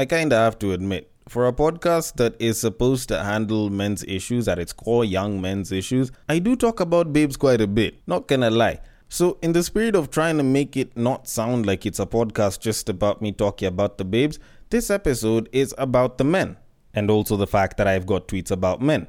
I 0.00 0.06
kinda 0.06 0.36
have 0.36 0.60
to 0.60 0.70
admit, 0.70 1.10
for 1.28 1.48
a 1.48 1.52
podcast 1.52 2.18
that 2.18 2.40
is 2.40 2.56
supposed 2.56 3.08
to 3.08 3.24
handle 3.24 3.68
men's 3.68 4.04
issues 4.04 4.46
at 4.46 4.60
its 4.60 4.72
core, 4.72 5.04
young 5.04 5.40
men's 5.40 5.72
issues, 5.72 6.12
I 6.28 6.38
do 6.38 6.54
talk 6.54 6.78
about 6.78 7.12
babes 7.12 7.36
quite 7.36 7.60
a 7.60 7.66
bit, 7.66 7.96
not 8.06 8.28
gonna 8.28 8.48
lie. 8.48 8.78
So, 9.08 9.38
in 9.42 9.54
the 9.54 9.64
spirit 9.64 9.96
of 9.96 10.08
trying 10.08 10.36
to 10.36 10.44
make 10.44 10.76
it 10.76 10.96
not 10.96 11.26
sound 11.26 11.66
like 11.66 11.84
it's 11.84 11.98
a 11.98 12.06
podcast 12.06 12.60
just 12.60 12.88
about 12.88 13.20
me 13.20 13.32
talking 13.32 13.66
about 13.66 13.98
the 13.98 14.04
babes, 14.04 14.38
this 14.70 14.88
episode 14.88 15.48
is 15.50 15.74
about 15.78 16.16
the 16.16 16.22
men, 16.22 16.58
and 16.94 17.10
also 17.10 17.36
the 17.36 17.48
fact 17.48 17.76
that 17.78 17.88
I've 17.88 18.06
got 18.06 18.28
tweets 18.28 18.52
about 18.52 18.80
men. 18.80 19.08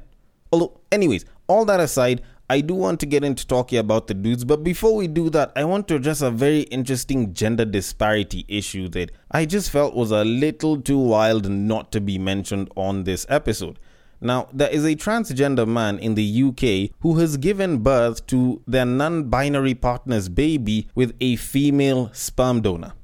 Although, 0.52 0.80
anyways, 0.90 1.24
all 1.46 1.64
that 1.66 1.78
aside, 1.78 2.20
I 2.50 2.62
do 2.62 2.74
want 2.74 2.98
to 2.98 3.06
get 3.06 3.22
into 3.22 3.46
talking 3.46 3.78
about 3.78 4.08
the 4.08 4.14
dudes, 4.14 4.44
but 4.44 4.64
before 4.64 4.96
we 4.96 5.06
do 5.06 5.30
that, 5.30 5.52
I 5.54 5.62
want 5.62 5.86
to 5.86 5.94
address 5.94 6.20
a 6.20 6.32
very 6.32 6.62
interesting 6.62 7.32
gender 7.32 7.64
disparity 7.64 8.44
issue 8.48 8.88
that 8.88 9.12
I 9.30 9.46
just 9.46 9.70
felt 9.70 9.94
was 9.94 10.10
a 10.10 10.24
little 10.24 10.82
too 10.82 10.98
wild 10.98 11.48
not 11.48 11.92
to 11.92 12.00
be 12.00 12.18
mentioned 12.18 12.68
on 12.74 13.04
this 13.04 13.24
episode. 13.28 13.78
Now, 14.20 14.48
there 14.52 14.68
is 14.68 14.84
a 14.84 14.96
transgender 14.96 15.64
man 15.64 16.00
in 16.00 16.16
the 16.16 16.42
UK 16.42 16.90
who 17.02 17.20
has 17.20 17.36
given 17.36 17.84
birth 17.84 18.26
to 18.26 18.60
their 18.66 18.84
non 18.84 19.28
binary 19.30 19.76
partner's 19.76 20.28
baby 20.28 20.88
with 20.96 21.14
a 21.20 21.36
female 21.36 22.10
sperm 22.12 22.62
donor. 22.62 22.94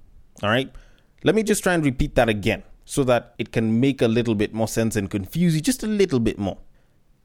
All 0.42 0.50
right? 0.50 0.74
Let 1.22 1.36
me 1.36 1.44
just 1.44 1.62
try 1.62 1.74
and 1.74 1.84
repeat 1.84 2.16
that 2.16 2.28
again 2.28 2.64
so 2.84 3.04
that 3.04 3.36
it 3.38 3.52
can 3.52 3.78
make 3.78 4.02
a 4.02 4.08
little 4.08 4.34
bit 4.34 4.52
more 4.52 4.66
sense 4.66 4.96
and 4.96 5.08
confuse 5.08 5.54
you 5.54 5.60
just 5.60 5.84
a 5.84 5.86
little 5.86 6.18
bit 6.18 6.36
more. 6.36 6.58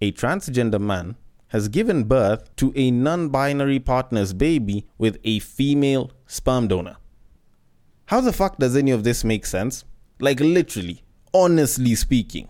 A 0.01 0.11
transgender 0.11 0.79
man 0.79 1.15
has 1.51 1.67
given 1.67 2.05
birth 2.05 2.53
to 2.55 2.71
a 2.75 2.91
non 2.91 3.27
binary 3.27 3.79
partner's 3.79 4.33
baby 4.33 4.85
with 4.97 5.19
a 5.25 5.39
female 5.39 6.11
sperm 6.25 6.67
donor. 6.67 6.95
How 8.05 8.21
the 8.21 8.33
fuck 8.33 8.57
does 8.57 8.75
any 8.75 8.91
of 8.91 9.03
this 9.03 9.23
make 9.23 9.45
sense? 9.45 9.83
Like, 10.19 10.39
literally, 10.39 11.03
honestly 11.33 11.95
speaking. 11.95 12.47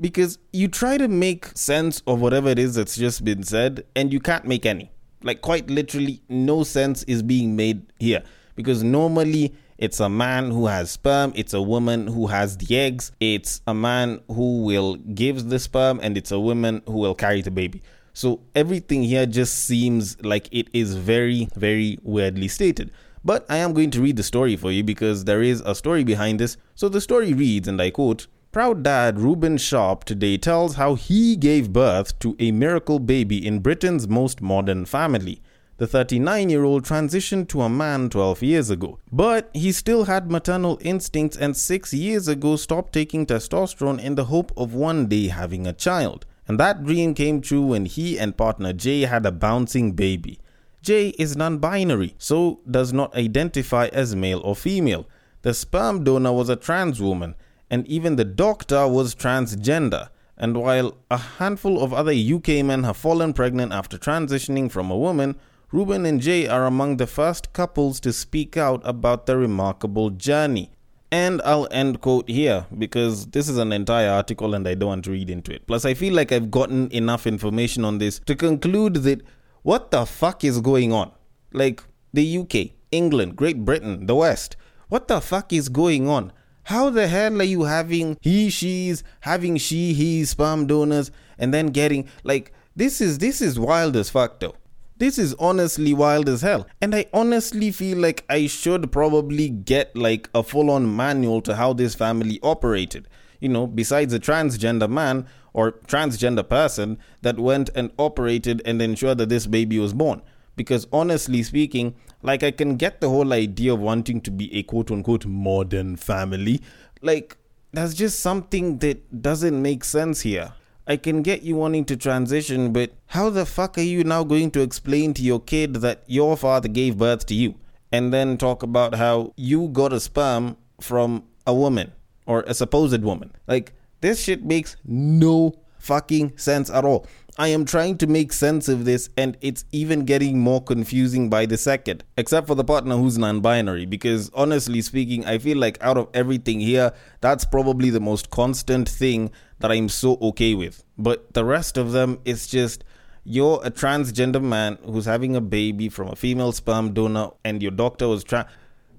Because 0.00 0.38
you 0.52 0.68
try 0.68 0.96
to 0.96 1.08
make 1.08 1.46
sense 1.56 2.02
of 2.06 2.20
whatever 2.20 2.48
it 2.50 2.58
is 2.58 2.76
that's 2.76 2.96
just 2.96 3.24
been 3.24 3.42
said, 3.42 3.84
and 3.96 4.12
you 4.12 4.20
can't 4.20 4.44
make 4.44 4.64
any. 4.64 4.92
Like, 5.24 5.40
quite 5.40 5.68
literally, 5.68 6.22
no 6.28 6.62
sense 6.62 7.02
is 7.04 7.24
being 7.24 7.56
made 7.56 7.92
here. 7.98 8.22
Because 8.54 8.84
normally, 8.84 9.54
it's 9.78 10.00
a 10.00 10.08
man 10.08 10.50
who 10.50 10.66
has 10.66 10.90
sperm, 10.90 11.32
it's 11.36 11.54
a 11.54 11.62
woman 11.62 12.08
who 12.08 12.26
has 12.26 12.58
the 12.58 12.76
eggs, 12.76 13.12
it's 13.20 13.62
a 13.66 13.74
man 13.74 14.20
who 14.26 14.62
will 14.62 14.96
give 14.96 15.48
the 15.48 15.58
sperm, 15.58 16.00
and 16.02 16.18
it's 16.18 16.32
a 16.32 16.40
woman 16.40 16.82
who 16.86 16.98
will 16.98 17.14
carry 17.14 17.42
the 17.42 17.50
baby. 17.52 17.82
So 18.12 18.40
everything 18.56 19.04
here 19.04 19.26
just 19.26 19.54
seems 19.54 20.20
like 20.24 20.48
it 20.50 20.68
is 20.72 20.96
very, 20.96 21.48
very 21.54 21.98
weirdly 22.02 22.48
stated. 22.48 22.90
But 23.24 23.46
I 23.48 23.58
am 23.58 23.72
going 23.72 23.90
to 23.92 24.02
read 24.02 24.16
the 24.16 24.22
story 24.24 24.56
for 24.56 24.72
you 24.72 24.82
because 24.82 25.24
there 25.24 25.42
is 25.42 25.60
a 25.60 25.74
story 25.74 26.02
behind 26.02 26.40
this. 26.40 26.56
So 26.74 26.88
the 26.88 27.00
story 27.00 27.32
reads, 27.32 27.68
and 27.68 27.80
I 27.80 27.90
quote, 27.90 28.26
Proud 28.50 28.82
dad 28.82 29.20
Reuben 29.20 29.58
Sharp 29.58 30.04
today 30.04 30.38
tells 30.38 30.74
how 30.74 30.94
he 30.94 31.36
gave 31.36 31.72
birth 31.72 32.18
to 32.18 32.34
a 32.40 32.50
miracle 32.50 32.98
baby 32.98 33.46
in 33.46 33.60
Britain's 33.60 34.08
most 34.08 34.40
modern 34.40 34.86
family. 34.86 35.40
The 35.78 35.86
39 35.86 36.50
year 36.50 36.64
old 36.64 36.82
transitioned 36.82 37.48
to 37.50 37.62
a 37.62 37.68
man 37.68 38.10
12 38.10 38.42
years 38.42 38.68
ago, 38.68 38.98
but 39.12 39.48
he 39.54 39.70
still 39.70 40.06
had 40.06 40.28
maternal 40.28 40.76
instincts 40.80 41.36
and 41.36 41.56
6 41.56 41.94
years 41.94 42.26
ago 42.26 42.56
stopped 42.56 42.92
taking 42.92 43.24
testosterone 43.24 44.02
in 44.02 44.16
the 44.16 44.24
hope 44.24 44.50
of 44.56 44.74
one 44.74 45.06
day 45.06 45.28
having 45.28 45.68
a 45.68 45.72
child. 45.72 46.26
And 46.48 46.58
that 46.58 46.84
dream 46.84 47.14
came 47.14 47.40
true 47.40 47.62
when 47.62 47.84
he 47.84 48.18
and 48.18 48.36
partner 48.36 48.72
Jay 48.72 49.02
had 49.02 49.24
a 49.24 49.30
bouncing 49.30 49.92
baby. 49.92 50.40
Jay 50.82 51.10
is 51.10 51.36
non 51.36 51.58
binary, 51.58 52.16
so 52.18 52.58
does 52.68 52.92
not 52.92 53.14
identify 53.14 53.86
as 53.92 54.16
male 54.16 54.40
or 54.42 54.56
female. 54.56 55.06
The 55.42 55.54
sperm 55.54 56.02
donor 56.02 56.32
was 56.32 56.48
a 56.48 56.56
trans 56.56 57.00
woman, 57.00 57.36
and 57.70 57.86
even 57.86 58.16
the 58.16 58.24
doctor 58.24 58.88
was 58.88 59.14
transgender. 59.14 60.08
And 60.36 60.56
while 60.56 60.96
a 61.08 61.18
handful 61.18 61.80
of 61.80 61.92
other 61.92 62.12
UK 62.12 62.64
men 62.64 62.82
have 62.82 62.96
fallen 62.96 63.32
pregnant 63.32 63.72
after 63.72 63.96
transitioning 63.96 64.68
from 64.72 64.90
a 64.90 64.98
woman, 64.98 65.36
Reuben 65.70 66.06
and 66.06 66.18
Jay 66.18 66.48
are 66.48 66.64
among 66.64 66.96
the 66.96 67.06
first 67.06 67.52
couples 67.52 68.00
to 68.00 68.10
speak 68.10 68.56
out 68.56 68.80
about 68.84 69.26
their 69.26 69.36
remarkable 69.36 70.08
journey. 70.08 70.70
And 71.12 71.42
I'll 71.44 71.68
end 71.70 72.00
quote 72.00 72.26
here 72.30 72.64
because 72.78 73.26
this 73.26 73.50
is 73.50 73.58
an 73.58 73.72
entire 73.72 74.08
article 74.08 74.54
and 74.54 74.66
I 74.66 74.72
don't 74.72 74.88
want 74.88 75.04
to 75.04 75.10
read 75.10 75.28
into 75.28 75.52
it. 75.54 75.66
Plus, 75.66 75.84
I 75.84 75.92
feel 75.92 76.14
like 76.14 76.32
I've 76.32 76.50
gotten 76.50 76.90
enough 76.90 77.26
information 77.26 77.84
on 77.84 77.98
this 77.98 78.18
to 78.20 78.34
conclude 78.34 78.94
that 78.94 79.20
what 79.62 79.90
the 79.90 80.06
fuck 80.06 80.42
is 80.42 80.58
going 80.62 80.90
on? 80.94 81.12
Like 81.52 81.84
the 82.14 82.38
UK, 82.38 82.70
England, 82.90 83.36
Great 83.36 83.66
Britain, 83.66 84.06
the 84.06 84.14
West. 84.14 84.56
What 84.88 85.08
the 85.08 85.20
fuck 85.20 85.52
is 85.52 85.68
going 85.68 86.08
on? 86.08 86.32
How 86.64 86.88
the 86.88 87.08
hell 87.08 87.42
are 87.42 87.44
you 87.44 87.64
having 87.64 88.16
he, 88.22 88.48
she's, 88.48 89.04
having 89.20 89.58
she, 89.58 89.92
he, 89.92 90.24
sperm 90.24 90.66
donors, 90.66 91.10
and 91.38 91.52
then 91.52 91.66
getting 91.66 92.08
like 92.24 92.54
this 92.74 93.02
is 93.02 93.18
this 93.18 93.42
is 93.42 93.58
wild 93.58 93.96
as 93.96 94.08
fuck 94.08 94.40
though. 94.40 94.54
This 94.98 95.16
is 95.16 95.34
honestly 95.38 95.94
wild 95.94 96.28
as 96.28 96.42
hell. 96.42 96.66
And 96.80 96.92
I 96.92 97.06
honestly 97.12 97.70
feel 97.70 97.98
like 97.98 98.24
I 98.28 98.48
should 98.48 98.90
probably 98.90 99.48
get 99.48 99.96
like 99.96 100.28
a 100.34 100.42
full 100.42 100.70
on 100.70 100.94
manual 100.94 101.40
to 101.42 101.54
how 101.54 101.72
this 101.72 101.94
family 101.94 102.40
operated. 102.42 103.06
You 103.38 103.48
know, 103.48 103.68
besides 103.68 104.12
a 104.12 104.18
transgender 104.18 104.90
man 104.90 105.28
or 105.52 105.72
transgender 105.72 106.48
person 106.48 106.98
that 107.22 107.38
went 107.38 107.70
and 107.76 107.92
operated 107.96 108.60
and 108.64 108.82
ensured 108.82 109.18
that 109.18 109.28
this 109.28 109.46
baby 109.46 109.78
was 109.78 109.92
born. 109.92 110.20
Because 110.56 110.88
honestly 110.92 111.44
speaking, 111.44 111.94
like 112.22 112.42
I 112.42 112.50
can 112.50 112.76
get 112.76 113.00
the 113.00 113.08
whole 113.08 113.32
idea 113.32 113.74
of 113.74 113.78
wanting 113.78 114.20
to 114.22 114.32
be 114.32 114.52
a 114.52 114.64
quote 114.64 114.90
unquote 114.90 115.26
modern 115.26 115.94
family. 115.94 116.60
Like, 117.00 117.36
that's 117.72 117.94
just 117.94 118.18
something 118.18 118.78
that 118.78 119.22
doesn't 119.22 119.62
make 119.62 119.84
sense 119.84 120.22
here. 120.22 120.54
I 120.88 120.96
can 120.96 121.20
get 121.20 121.42
you 121.42 121.54
wanting 121.54 121.84
to 121.84 121.98
transition, 121.98 122.72
but 122.72 122.92
how 123.08 123.28
the 123.28 123.44
fuck 123.44 123.76
are 123.76 123.82
you 123.82 124.04
now 124.04 124.24
going 124.24 124.50
to 124.52 124.62
explain 124.62 125.12
to 125.14 125.22
your 125.22 125.38
kid 125.38 125.74
that 125.74 126.02
your 126.06 126.34
father 126.34 126.68
gave 126.68 126.96
birth 126.96 127.26
to 127.26 127.34
you? 127.34 127.56
And 127.92 128.10
then 128.10 128.38
talk 128.38 128.62
about 128.62 128.94
how 128.94 129.34
you 129.36 129.68
got 129.68 129.92
a 129.92 130.00
sperm 130.00 130.56
from 130.80 131.24
a 131.46 131.52
woman 131.52 131.92
or 132.24 132.42
a 132.46 132.54
supposed 132.54 133.02
woman. 133.02 133.32
Like, 133.46 133.74
this 134.00 134.22
shit 134.24 134.46
makes 134.46 134.76
no 134.82 135.54
fucking 135.78 136.38
sense 136.38 136.70
at 136.70 136.86
all. 136.86 137.06
I 137.40 137.48
am 137.48 137.66
trying 137.66 137.98
to 137.98 138.06
make 138.06 138.32
sense 138.32 138.68
of 138.68 138.84
this, 138.84 139.10
and 139.16 139.36
it's 139.40 139.64
even 139.70 140.04
getting 140.04 140.40
more 140.40 140.60
confusing 140.60 141.30
by 141.30 141.46
the 141.46 141.56
second, 141.56 142.02
except 142.16 142.48
for 142.48 142.56
the 142.56 142.64
partner 142.64 142.96
who's 142.96 143.16
non 143.16 143.40
binary. 143.40 143.86
Because 143.86 144.30
honestly 144.34 144.80
speaking, 144.80 145.24
I 145.24 145.38
feel 145.38 145.56
like 145.56 145.78
out 145.80 145.96
of 145.96 146.08
everything 146.14 146.58
here, 146.58 146.92
that's 147.20 147.44
probably 147.44 147.90
the 147.90 148.00
most 148.00 148.30
constant 148.30 148.88
thing 148.88 149.30
that 149.60 149.72
I'm 149.72 149.88
so 149.88 150.16
okay 150.20 150.54
with. 150.54 150.84
But 150.96 151.34
the 151.34 151.44
rest 151.44 151.76
of 151.76 151.92
them, 151.92 152.20
it's 152.24 152.46
just 152.46 152.84
you're 153.24 153.60
a 153.62 153.70
transgender 153.70 154.42
man 154.42 154.78
who's 154.84 155.04
having 155.04 155.36
a 155.36 155.40
baby 155.40 155.88
from 155.88 156.08
a 156.08 156.16
female 156.16 156.52
sperm 156.52 156.94
donor, 156.94 157.30
and 157.44 157.62
your 157.62 157.72
doctor 157.72 158.08
was 158.08 158.24
trying. 158.24 158.46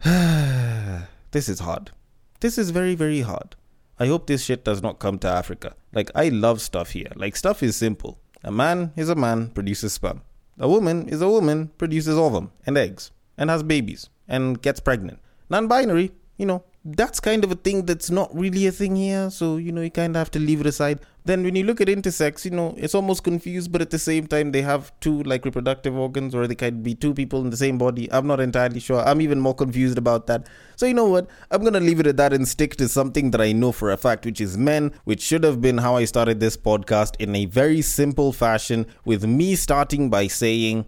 this 1.31 1.49
is 1.49 1.59
hard. 1.59 1.91
This 2.39 2.57
is 2.57 2.69
very, 2.69 2.95
very 2.95 3.21
hard. 3.21 3.55
I 3.99 4.07
hope 4.07 4.27
this 4.27 4.43
shit 4.43 4.63
does 4.63 4.81
not 4.81 4.99
come 4.99 5.19
to 5.19 5.27
Africa. 5.27 5.75
Like, 5.91 6.09
I 6.15 6.29
love 6.29 6.61
stuff 6.61 6.91
here. 6.91 7.11
Like, 7.15 7.35
stuff 7.35 7.61
is 7.61 7.75
simple. 7.75 8.19
A 8.43 8.51
man 8.51 8.93
is 8.95 9.09
a 9.09 9.15
man, 9.15 9.49
produces 9.49 9.93
sperm. 9.93 10.21
A 10.57 10.69
woman 10.69 11.09
is 11.09 11.21
a 11.21 11.29
woman, 11.29 11.71
produces 11.77 12.17
ovum 12.17 12.51
and 12.65 12.77
eggs, 12.77 13.11
and 13.37 13.49
has 13.49 13.63
babies, 13.63 14.09
and 14.27 14.61
gets 14.61 14.79
pregnant. 14.79 15.19
Non 15.49 15.67
binary, 15.67 16.11
you 16.37 16.45
know, 16.45 16.63
that's 16.95 17.19
kind 17.19 17.43
of 17.43 17.51
a 17.51 17.55
thing 17.55 17.85
that's 17.85 18.09
not 18.09 18.29
really 18.35 18.67
a 18.67 18.71
thing 18.71 18.95
here. 18.95 19.29
So, 19.29 19.57
you 19.57 19.71
know, 19.71 19.81
you 19.81 19.91
kind 19.91 20.15
of 20.15 20.19
have 20.19 20.31
to 20.31 20.39
leave 20.39 20.61
it 20.61 20.67
aside. 20.67 20.99
Then 21.25 21.43
when 21.43 21.55
you 21.55 21.63
look 21.63 21.81
at 21.81 21.87
intersex, 21.87 22.45
you 22.45 22.51
know, 22.51 22.73
it's 22.77 22.95
almost 22.95 23.23
confused, 23.23 23.71
but 23.71 23.81
at 23.81 23.89
the 23.89 23.99
same 23.99 24.25
time, 24.25 24.51
they 24.51 24.61
have 24.61 24.91
two 24.99 25.21
like 25.23 25.45
reproductive 25.45 25.95
organs, 25.95 26.33
or 26.33 26.47
they 26.47 26.55
can 26.55 26.81
be 26.81 26.95
two 26.95 27.13
people 27.13 27.41
in 27.41 27.49
the 27.49 27.57
same 27.57 27.77
body. 27.77 28.11
I'm 28.11 28.25
not 28.25 28.39
entirely 28.39 28.79
sure. 28.79 29.01
I'm 29.01 29.21
even 29.21 29.39
more 29.39 29.53
confused 29.53 29.97
about 29.97 30.27
that. 30.27 30.47
So, 30.75 30.85
you 30.85 30.93
know 30.93 31.07
what? 31.07 31.27
I'm 31.51 31.61
going 31.61 31.73
to 31.73 31.79
leave 31.79 31.99
it 31.99 32.07
at 32.07 32.17
that 32.17 32.33
and 32.33 32.47
stick 32.47 32.75
to 32.77 32.87
something 32.87 33.31
that 33.31 33.41
I 33.41 33.51
know 33.51 33.71
for 33.71 33.91
a 33.91 33.97
fact, 33.97 34.25
which 34.25 34.41
is 34.41 34.57
men, 34.57 34.93
which 35.03 35.21
should 35.21 35.43
have 35.43 35.61
been 35.61 35.77
how 35.77 35.97
I 35.97 36.05
started 36.05 36.39
this 36.39 36.57
podcast 36.57 37.15
in 37.19 37.35
a 37.35 37.45
very 37.45 37.81
simple 37.81 38.31
fashion, 38.33 38.87
with 39.05 39.25
me 39.25 39.55
starting 39.55 40.09
by 40.09 40.27
saying, 40.27 40.85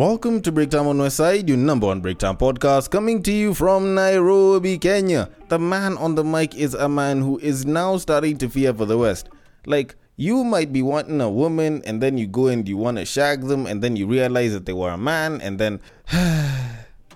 Welcome 0.00 0.40
to 0.44 0.50
Breaktime 0.50 0.86
on 0.86 0.96
Westside, 0.96 1.46
your 1.46 1.58
number 1.58 1.88
one 1.88 2.00
Breaktime 2.00 2.38
podcast, 2.38 2.88
coming 2.88 3.22
to 3.22 3.30
you 3.30 3.52
from 3.52 3.94
Nairobi, 3.94 4.78
Kenya. 4.78 5.28
The 5.50 5.58
man 5.58 5.98
on 5.98 6.14
the 6.14 6.24
mic 6.24 6.54
is 6.54 6.72
a 6.72 6.88
man 6.88 7.20
who 7.20 7.38
is 7.40 7.66
now 7.66 7.98
starting 7.98 8.38
to 8.38 8.48
fear 8.48 8.72
for 8.72 8.86
the 8.86 8.96
West. 8.96 9.28
Like, 9.66 9.96
you 10.16 10.42
might 10.42 10.72
be 10.72 10.80
wanting 10.80 11.20
a 11.20 11.28
woman, 11.28 11.82
and 11.84 12.02
then 12.02 12.16
you 12.16 12.26
go 12.26 12.46
and 12.46 12.66
you 12.66 12.78
want 12.78 12.96
to 12.96 13.04
shag 13.04 13.42
them, 13.42 13.66
and 13.66 13.82
then 13.82 13.94
you 13.94 14.06
realize 14.06 14.54
that 14.54 14.64
they 14.64 14.72
were 14.72 14.88
a 14.88 14.96
man, 14.96 15.38
and 15.42 15.58
then. 15.58 15.82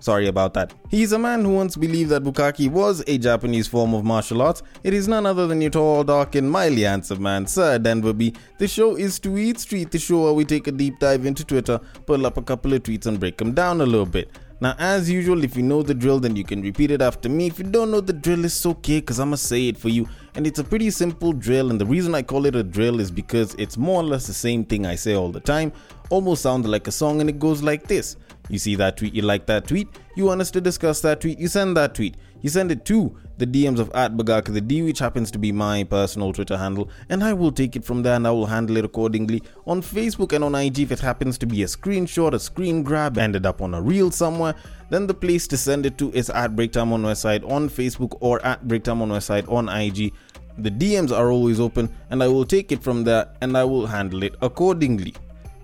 Sorry 0.04 0.28
about 0.28 0.52
that. 0.52 0.74
He's 0.90 1.12
a 1.12 1.18
man 1.18 1.46
who 1.46 1.54
once 1.54 1.76
believed 1.76 2.10
that 2.10 2.24
Bukkake 2.24 2.70
was 2.70 3.02
a 3.06 3.16
Japanese 3.16 3.66
form 3.66 3.94
of 3.94 4.04
martial 4.04 4.42
arts. 4.42 4.62
It 4.82 4.92
is 4.92 5.08
none 5.08 5.24
other 5.24 5.46
than 5.46 5.62
your 5.62 5.70
tall, 5.70 6.04
dark, 6.04 6.34
and 6.34 6.50
mildly 6.50 6.82
handsome 6.82 7.22
man, 7.22 7.46
Sir 7.46 7.78
Denver 7.78 8.12
B. 8.12 8.34
The 8.58 8.68
show 8.68 8.96
is 8.96 9.18
Tweet 9.18 9.58
Street, 9.58 9.90
the 9.90 9.98
show 9.98 10.24
where 10.24 10.34
we 10.34 10.44
take 10.44 10.66
a 10.66 10.72
deep 10.72 10.98
dive 10.98 11.24
into 11.24 11.42
Twitter, 11.42 11.80
pull 12.04 12.26
up 12.26 12.36
a 12.36 12.42
couple 12.42 12.74
of 12.74 12.82
tweets, 12.82 13.06
and 13.06 13.18
break 13.18 13.38
them 13.38 13.54
down 13.54 13.80
a 13.80 13.86
little 13.86 14.04
bit. 14.04 14.28
Now, 14.60 14.74
as 14.78 15.10
usual, 15.10 15.42
if 15.42 15.56
you 15.56 15.62
know 15.62 15.82
the 15.82 15.94
drill, 15.94 16.20
then 16.20 16.36
you 16.36 16.44
can 16.44 16.60
repeat 16.60 16.90
it 16.90 17.00
after 17.00 17.30
me. 17.30 17.46
If 17.46 17.58
you 17.58 17.64
don't 17.64 17.90
know 17.90 18.02
the 18.02 18.12
drill, 18.12 18.44
it's 18.44 18.66
okay 18.66 19.00
because 19.00 19.18
I'm 19.18 19.28
gonna 19.28 19.38
say 19.38 19.68
it 19.68 19.78
for 19.78 19.88
you. 19.88 20.06
And 20.34 20.46
it's 20.46 20.58
a 20.58 20.64
pretty 20.64 20.90
simple 20.90 21.32
drill, 21.32 21.70
and 21.70 21.80
the 21.80 21.86
reason 21.86 22.14
I 22.14 22.20
call 22.20 22.44
it 22.44 22.54
a 22.54 22.62
drill 22.62 23.00
is 23.00 23.10
because 23.10 23.54
it's 23.54 23.78
more 23.78 24.02
or 24.02 24.04
less 24.04 24.26
the 24.26 24.34
same 24.34 24.66
thing 24.66 24.84
I 24.84 24.96
say 24.96 25.14
all 25.14 25.32
the 25.32 25.40
time, 25.40 25.72
almost 26.10 26.42
sounds 26.42 26.66
like 26.66 26.88
a 26.88 26.92
song, 26.92 27.22
and 27.22 27.30
it 27.30 27.38
goes 27.38 27.62
like 27.62 27.86
this. 27.86 28.16
You 28.48 28.58
see 28.58 28.74
that 28.76 28.98
tweet, 28.98 29.14
you 29.14 29.22
like 29.22 29.46
that 29.46 29.66
tweet, 29.66 29.88
you 30.16 30.26
want 30.26 30.40
us 30.40 30.50
to 30.50 30.60
discuss 30.60 31.00
that 31.00 31.20
tweet, 31.20 31.38
you 31.38 31.48
send 31.48 31.76
that 31.76 31.94
tweet. 31.94 32.16
You 32.42 32.50
send 32.50 32.70
it 32.70 32.84
to 32.84 33.16
the 33.38 33.46
DMs 33.46 33.78
of 33.78 33.90
at 33.94 34.18
Bagaka 34.18 34.52
the 34.52 34.60
D, 34.60 34.82
which 34.82 34.98
happens 34.98 35.30
to 35.30 35.38
be 35.38 35.50
my 35.50 35.82
personal 35.82 36.30
Twitter 36.30 36.58
handle, 36.58 36.90
and 37.08 37.24
I 37.24 37.32
will 37.32 37.50
take 37.50 37.74
it 37.74 37.86
from 37.86 38.02
there 38.02 38.16
and 38.16 38.26
I 38.26 38.32
will 38.32 38.44
handle 38.44 38.76
it 38.76 38.84
accordingly. 38.84 39.42
On 39.66 39.80
Facebook 39.80 40.34
and 40.34 40.44
on 40.44 40.54
IG, 40.54 40.80
if 40.80 40.92
it 40.92 41.00
happens 41.00 41.38
to 41.38 41.46
be 41.46 41.62
a 41.62 41.66
screenshot, 41.66 42.34
a 42.34 42.38
screen 42.38 42.82
grab, 42.82 43.16
ended 43.16 43.46
up 43.46 43.62
on 43.62 43.72
a 43.72 43.80
reel 43.80 44.10
somewhere, 44.10 44.54
then 44.90 45.06
the 45.06 45.14
place 45.14 45.48
to 45.48 45.56
send 45.56 45.86
it 45.86 45.96
to 45.96 46.12
is 46.12 46.28
at 46.28 46.54
Breaktime 46.54 46.92
on 46.92 47.02
Westside 47.02 47.50
on 47.50 47.70
Facebook 47.70 48.18
or 48.20 48.44
at 48.44 48.62
Breaktime 48.68 49.00
on 49.00 49.08
Westside 49.08 49.50
on 49.50 49.70
IG. 49.70 50.12
The 50.58 50.70
DMs 50.70 51.16
are 51.16 51.32
always 51.32 51.58
open, 51.58 51.88
and 52.10 52.22
I 52.22 52.28
will 52.28 52.44
take 52.44 52.72
it 52.72 52.82
from 52.82 53.04
there 53.04 53.26
and 53.40 53.56
I 53.56 53.64
will 53.64 53.86
handle 53.86 54.22
it 54.22 54.34
accordingly. 54.42 55.14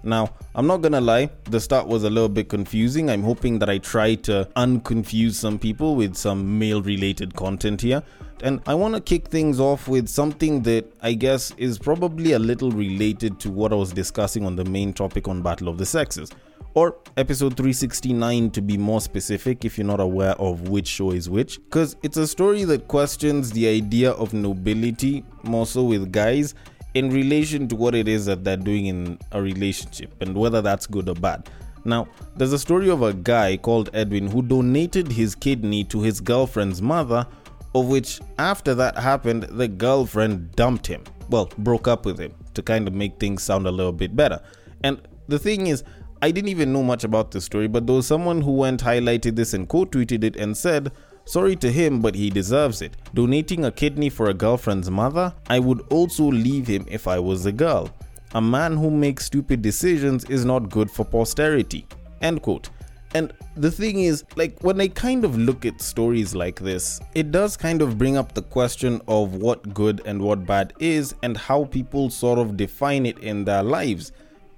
Now, 0.02 0.34
I'm 0.54 0.66
not 0.66 0.78
gonna 0.78 1.00
lie, 1.00 1.30
the 1.44 1.60
start 1.60 1.86
was 1.86 2.04
a 2.04 2.10
little 2.10 2.28
bit 2.28 2.48
confusing. 2.48 3.10
I'm 3.10 3.22
hoping 3.22 3.58
that 3.58 3.68
I 3.68 3.78
try 3.78 4.14
to 4.16 4.48
unconfuse 4.56 5.34
some 5.34 5.58
people 5.58 5.94
with 5.94 6.16
some 6.16 6.58
male 6.58 6.82
related 6.82 7.34
content 7.34 7.82
here. 7.82 8.02
And 8.42 8.62
I 8.66 8.74
want 8.74 8.94
to 8.94 9.00
kick 9.02 9.28
things 9.28 9.60
off 9.60 9.86
with 9.86 10.08
something 10.08 10.62
that 10.62 10.90
I 11.02 11.12
guess 11.12 11.52
is 11.58 11.78
probably 11.78 12.32
a 12.32 12.38
little 12.38 12.70
related 12.70 13.38
to 13.40 13.50
what 13.50 13.72
I 13.72 13.76
was 13.76 13.92
discussing 13.92 14.46
on 14.46 14.56
the 14.56 14.64
main 14.64 14.94
topic 14.94 15.28
on 15.28 15.42
Battle 15.42 15.68
of 15.68 15.76
the 15.76 15.84
Sexes. 15.84 16.30
Or 16.72 16.96
episode 17.16 17.56
369 17.56 18.52
to 18.52 18.62
be 18.62 18.78
more 18.78 19.00
specific 19.00 19.64
if 19.64 19.76
you're 19.76 19.86
not 19.86 20.00
aware 20.00 20.32
of 20.40 20.68
which 20.68 20.86
show 20.86 21.10
is 21.10 21.28
which. 21.28 21.62
Because 21.64 21.96
it's 22.02 22.16
a 22.16 22.26
story 22.26 22.64
that 22.64 22.88
questions 22.88 23.50
the 23.50 23.68
idea 23.68 24.12
of 24.12 24.32
nobility, 24.32 25.24
more 25.42 25.66
so 25.66 25.82
with 25.82 26.12
guys, 26.12 26.54
in 26.94 27.10
relation 27.10 27.68
to 27.68 27.76
what 27.76 27.94
it 27.94 28.08
is 28.08 28.26
that 28.26 28.44
they're 28.44 28.56
doing 28.56 28.86
in 28.86 29.18
a 29.32 29.40
relationship 29.40 30.12
and 30.20 30.34
whether 30.34 30.60
that's 30.60 30.86
good 30.86 31.08
or 31.08 31.14
bad. 31.14 31.48
Now, 31.84 32.08
there's 32.36 32.52
a 32.52 32.58
story 32.58 32.90
of 32.90 33.02
a 33.02 33.14
guy 33.14 33.56
called 33.56 33.90
Edwin 33.94 34.26
who 34.26 34.42
donated 34.42 35.10
his 35.10 35.34
kidney 35.34 35.84
to 35.84 36.02
his 36.02 36.20
girlfriend's 36.20 36.82
mother, 36.82 37.26
of 37.74 37.86
which, 37.86 38.20
after 38.38 38.74
that 38.74 38.98
happened, 38.98 39.44
the 39.44 39.68
girlfriend 39.68 40.52
dumped 40.52 40.86
him. 40.86 41.04
Well, 41.30 41.50
broke 41.58 41.88
up 41.88 42.04
with 42.04 42.18
him 42.18 42.34
to 42.54 42.62
kind 42.62 42.88
of 42.88 42.94
make 42.94 43.18
things 43.18 43.42
sound 43.42 43.66
a 43.66 43.70
little 43.70 43.92
bit 43.92 44.14
better. 44.14 44.42
And 44.82 45.00
the 45.28 45.38
thing 45.38 45.68
is, 45.68 45.84
I 46.20 46.32
didn't 46.32 46.50
even 46.50 46.72
know 46.72 46.82
much 46.82 47.04
about 47.04 47.30
this 47.30 47.44
story, 47.44 47.68
but 47.68 47.86
there 47.86 47.96
was 47.96 48.06
someone 48.06 48.42
who 48.42 48.52
went 48.52 48.82
highlighted 48.82 49.36
this 49.36 49.54
and 49.54 49.66
quote 49.68 49.92
tweeted 49.92 50.24
it 50.24 50.36
and 50.36 50.56
said, 50.56 50.92
Sorry 51.30 51.54
to 51.54 51.70
him, 51.70 52.00
but 52.00 52.16
he 52.16 52.28
deserves 52.28 52.82
it. 52.82 52.96
Donating 53.14 53.64
a 53.64 53.70
kidney 53.70 54.08
for 54.10 54.30
a 54.30 54.34
girlfriend's 54.34 54.90
mother? 54.90 55.32
I 55.48 55.60
would 55.60 55.80
also 55.92 56.24
leave 56.24 56.66
him 56.66 56.84
if 56.90 57.06
I 57.06 57.20
was 57.20 57.46
a 57.46 57.52
girl. 57.52 57.88
A 58.34 58.40
man 58.40 58.76
who 58.76 58.90
makes 58.90 59.26
stupid 59.26 59.62
decisions 59.62 60.24
is 60.24 60.44
not 60.44 60.70
good 60.70 60.90
for 60.90 61.04
posterity. 61.04 61.86
End 62.20 62.42
quote. 62.42 62.70
And 63.14 63.32
the 63.56 63.70
thing 63.70 64.00
is, 64.00 64.24
like, 64.34 64.58
when 64.62 64.80
I 64.80 64.88
kind 64.88 65.24
of 65.24 65.38
look 65.38 65.64
at 65.64 65.80
stories 65.80 66.34
like 66.34 66.58
this, 66.58 66.98
it 67.14 67.30
does 67.30 67.56
kind 67.56 67.80
of 67.80 67.96
bring 67.96 68.16
up 68.16 68.34
the 68.34 68.42
question 68.42 69.00
of 69.06 69.36
what 69.36 69.72
good 69.72 70.02
and 70.06 70.20
what 70.20 70.44
bad 70.44 70.72
is 70.80 71.14
and 71.22 71.36
how 71.36 71.66
people 71.66 72.10
sort 72.10 72.40
of 72.40 72.56
define 72.56 73.06
it 73.06 73.20
in 73.20 73.44
their 73.44 73.62
lives. 73.62 74.10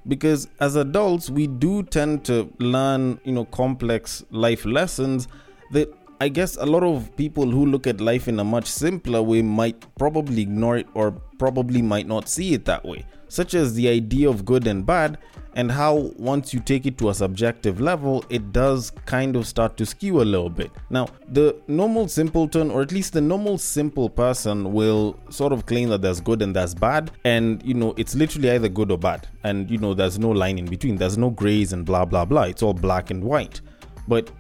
Because 0.09 0.49
as 0.59 0.77
adults, 0.77 1.29
we 1.29 1.49
do 1.49 1.83
tend 1.83 2.25
to 2.25 2.51
learn, 2.61 3.21
you 3.25 3.33
know, 3.33 3.45
complex 3.45 4.25
life 4.31 4.65
lessons 4.65 5.29
that 5.73 5.95
I 6.23 6.29
guess 6.29 6.57
a 6.57 6.65
lot 6.65 6.85
of 6.85 7.17
people 7.17 7.51
who 7.51 7.67
look 7.67 7.89
at 7.89 8.01
life 8.01 8.29
in 8.29 8.39
a 8.39 8.45
much 8.45 8.67
simpler 8.67 9.21
way 9.21 9.43
might 9.43 9.85
probably 9.97 10.43
ignore 10.43 10.77
it 10.77 10.87
or 10.95 11.11
probably 11.37 11.83
might 11.83 12.07
not 12.07 12.29
see 12.29 12.55
it 12.55 12.65
that 12.67 12.85
way, 12.85 13.05
such 13.27 13.55
as 13.55 13.75
the 13.75 13.89
idea 13.89 14.29
of 14.29 14.45
good 14.45 14.69
and 14.69 14.87
bad, 14.87 15.19
and 15.57 15.73
how 15.73 16.13
once 16.17 16.55
you 16.55 16.61
take 16.61 16.87
it 16.87 16.97
to 16.99 17.09
a 17.09 17.15
subjective 17.15 17.81
level, 17.81 18.25
it 18.31 18.53
does 18.53 18.93
kind 19.05 19.35
of 19.35 19.49
start 19.49 19.77
to 19.79 19.85
skew 19.85 20.23
a 20.23 20.29
little 20.35 20.49
bit. 20.49 20.71
Now, 20.91 21.09
the 21.27 21.61
normal 21.67 22.07
simpleton, 22.07 22.71
or 22.71 22.83
at 22.83 22.93
least 22.93 23.15
the 23.15 23.21
normal 23.21 23.59
simple 23.59 24.09
person, 24.09 24.73
will 24.73 25.19
sort 25.29 25.53
of 25.53 25.67
claim 25.67 25.89
that 25.89 26.03
there's 26.03 26.21
good 26.21 26.41
and 26.41 26.55
there's 26.55 26.73
bad, 26.73 27.11
and 27.25 27.61
you 27.65 27.75
know, 27.75 27.95
it's 27.97 28.15
literally 28.15 28.49
either 28.53 28.69
good 28.69 28.93
or 28.93 28.99
bad, 28.99 29.27
and 29.43 29.69
you 29.69 29.79
know, 29.79 29.93
there's 29.93 30.21
no 30.21 30.31
line 30.31 30.57
in 30.57 30.67
between, 30.67 30.95
there's 30.99 31.19
no 31.19 31.31
grays 31.31 31.73
and 31.73 31.85
blah 31.85 32.05
blah 32.05 32.25
blah, 32.25 32.43
it's 32.43 32.63
all 32.63 32.75
black 32.75 33.11
and 33.11 33.25
white. 33.25 33.61
But 34.07 34.31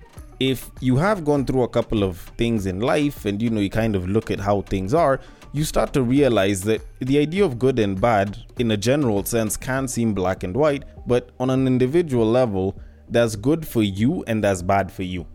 if 0.50 0.71
you 0.81 0.97
have 0.97 1.25
gone 1.25 1.44
through 1.44 1.62
a 1.62 1.69
couple 1.69 2.03
of 2.03 2.19
things 2.37 2.67
in 2.67 2.81
life 2.81 3.25
and 3.27 3.41
you 3.41 3.49
know 3.49 3.61
you 3.61 3.71
kind 3.71 3.94
of 3.94 4.09
look 4.09 4.31
at 4.31 4.41
how 4.41 4.62
things 4.62 4.93
are 4.93 5.21
you 5.53 5.65
start 5.65 5.93
to 5.93 6.03
realize 6.03 6.62
that 6.62 6.81
the 7.00 7.19
idea 7.19 7.44
of 7.44 7.59
good 7.59 7.79
and 7.79 8.00
bad 8.00 8.39
in 8.59 8.71
a 8.71 8.77
general 8.77 9.23
sense 9.25 9.56
can 9.56 9.87
seem 9.87 10.15
black 10.15 10.43
and 10.43 10.56
white 10.56 10.85
but 11.06 11.31
on 11.39 11.50
an 11.50 11.67
individual 11.67 12.27
level 12.27 12.81
that's 13.11 13.37
good 13.37 13.67
for 13.67 13.83
you 13.83 14.25
and 14.27 14.43
that's 14.43 14.62
bad 14.62 14.91
for 14.91 15.03
you. 15.03 15.27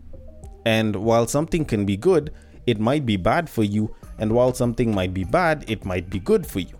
And 0.66 0.96
while 0.96 1.28
something 1.28 1.64
can 1.64 1.86
be 1.86 1.96
good 1.96 2.32
it 2.66 2.80
might 2.80 3.06
be 3.06 3.16
bad 3.16 3.48
for 3.48 3.62
you 3.62 3.94
and 4.18 4.32
while 4.32 4.52
something 4.52 4.92
might 4.94 5.14
be 5.14 5.24
bad 5.24 5.64
it 5.68 5.84
might 5.84 6.10
be 6.10 6.18
good 6.18 6.46
for 6.46 6.58
you. 6.58 6.76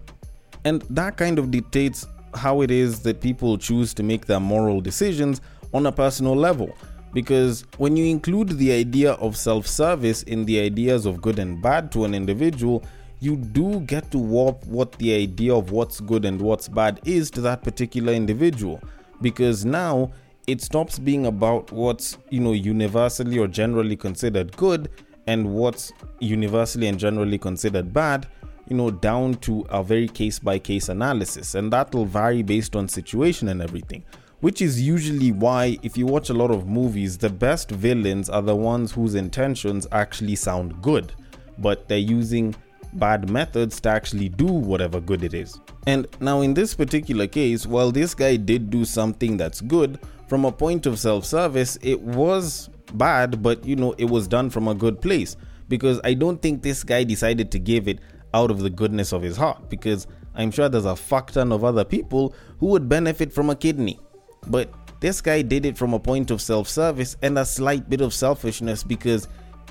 And 0.65 0.83
that 0.91 1.17
kind 1.17 1.39
of 1.39 1.51
dictates 1.51 2.07
how 2.35 2.61
it 2.63 2.71
is 2.71 3.01
that 3.01 3.21
people 3.21 3.57
choose 3.57 3.95
to 3.95 4.03
make 4.03 4.27
their 4.27 4.41
moral 4.41 4.81
decisions 4.81 5.41
on 5.73 5.87
a 5.87 5.93
personal 5.93 6.35
level 6.35 6.77
because 7.13 7.65
when 7.79 7.97
you 7.97 8.05
include 8.07 8.51
the 8.51 8.73
idea 8.73 9.13
of 9.15 9.37
self 9.37 9.67
service 9.67 10.23
in 10.25 10.45
the 10.45 10.61
ideas 10.61 11.07
of 11.07 11.23
good 11.23 11.39
and 11.39 11.61
bad 11.63 11.91
to 11.93 12.05
an 12.05 12.15
individual, 12.15 12.85
you 13.21 13.37
do 13.37 13.81
get 13.81 14.11
to 14.11 14.19
warp 14.19 14.65
what 14.67 14.93
the 14.93 15.15
idea 15.15 15.55
of 15.55 15.71
what's 15.73 16.01
good 16.01 16.25
and 16.25 16.41
what's 16.41 16.69
bad 16.69 17.01
is 17.05 17.31
to 17.33 17.41
that 17.41 17.63
particular 17.63 18.13
individual. 18.13 18.81
Because 19.21 19.65
now 19.65 20.13
it 20.47 20.61
stops 20.63 20.99
being 20.99 21.27
about 21.27 21.73
what's, 21.73 22.17
you 22.31 22.41
know, 22.41 22.53
universally 22.53 23.39
or 23.39 23.49
generally 23.49 23.97
considered 23.97 24.57
good 24.57 24.89
and 25.27 25.53
what's 25.53 25.93
universally 26.21 26.87
and 26.87 26.99
generally 26.99 27.39
considered 27.39 27.93
bad, 27.93 28.29
you 28.69 28.77
know, 28.77 28.91
down 28.91 29.35
to 29.35 29.67
a 29.71 29.83
very 29.83 30.09
case 30.09 30.39
by 30.39 30.59
case 30.59 30.89
analysis. 30.89 31.55
And 31.55 31.73
that 31.73 31.93
will 31.93 32.07
vary 32.07 32.43
based 32.43 32.77
on 32.77 32.87
situation 32.89 33.49
and 33.49 33.61
everything 33.61 34.05
which 34.40 34.62
is 34.62 34.81
usually 34.81 35.32
why, 35.32 35.79
if 35.82 35.96
you 35.96 36.06
watch 36.06 36.31
a 36.31 36.35
lot 36.35 36.50
of 36.50 36.69
movies, 36.69 37.19
the 37.19 37.31
best 37.31 37.70
villains 37.70 38.31
are 38.31 38.43
the 38.43 38.55
ones 38.55 38.93
whose 38.93 39.14
intentions 39.14 39.87
actually 39.93 40.37
sound 40.37 40.81
good, 40.81 41.12
but 41.59 41.88
they're 41.88 41.99
using 41.99 42.54
bad 42.95 43.28
methods 43.28 43.80
to 43.80 43.88
actually 43.88 44.28
do 44.28 44.47
whatever 44.47 45.00
good 45.00 45.25
it 45.25 45.35
is. 45.35 45.61
And 45.87 46.07
now, 46.21 46.40
in 46.40 46.54
this 46.54 46.75
particular 46.75 47.26
case, 47.26 47.66
while 47.66 47.90
this 47.90 48.14
guy 48.14 48.37
did 48.37 48.71
do 48.71 48.85
something 48.85 49.37
that's 49.37 49.61
good, 49.61 49.99
from 50.28 50.45
a 50.45 50.52
point 50.52 50.87
of 50.87 50.99
self 50.99 51.25
service, 51.25 51.78
it 51.83 52.00
was 52.00 52.68
bad, 52.95 53.42
but 53.42 53.64
you 53.64 53.76
know, 53.76 53.92
it 53.99 54.04
was 54.04 54.28
done 54.28 54.50
from 54.50 54.68
a 54.68 54.75
good 54.75 55.00
place. 55.00 55.37
Because 55.68 56.00
I 56.02 56.14
don't 56.14 56.40
think 56.40 56.62
this 56.62 56.83
guy 56.83 57.04
decided 57.04 57.50
to 57.52 57.59
give 57.59 57.88
it 57.88 57.99
out 58.33 58.50
of 58.50 58.61
the 58.61 58.71
goodness 58.71 59.12
of 59.12 59.23
his 59.23 59.37
heart, 59.37 59.68
because 59.68 60.07
I'm 60.35 60.50
sure 60.50 60.68
there's 60.68 60.85
a 60.85 60.97
fuck 60.97 61.33
ton 61.33 61.52
of 61.52 61.64
other 61.64 61.85
people 61.85 62.35
who 62.61 62.66
would 62.66 62.88
benefit 62.88 63.33
from 63.33 63.50
a 63.50 63.57
kidney. 63.57 63.99
But 64.47 64.73
this 65.00 65.21
guy 65.21 65.42
did 65.42 65.64
it 65.66 65.76
from 65.76 65.95
a 65.95 65.99
point 65.99 66.30
of 66.30 66.40
self 66.40 66.68
service 66.68 67.16
and 67.23 67.38
a 67.38 67.45
slight 67.45 67.88
bit 67.88 68.00
of 68.00 68.12
selfishness 68.12 68.83
because 68.83 69.28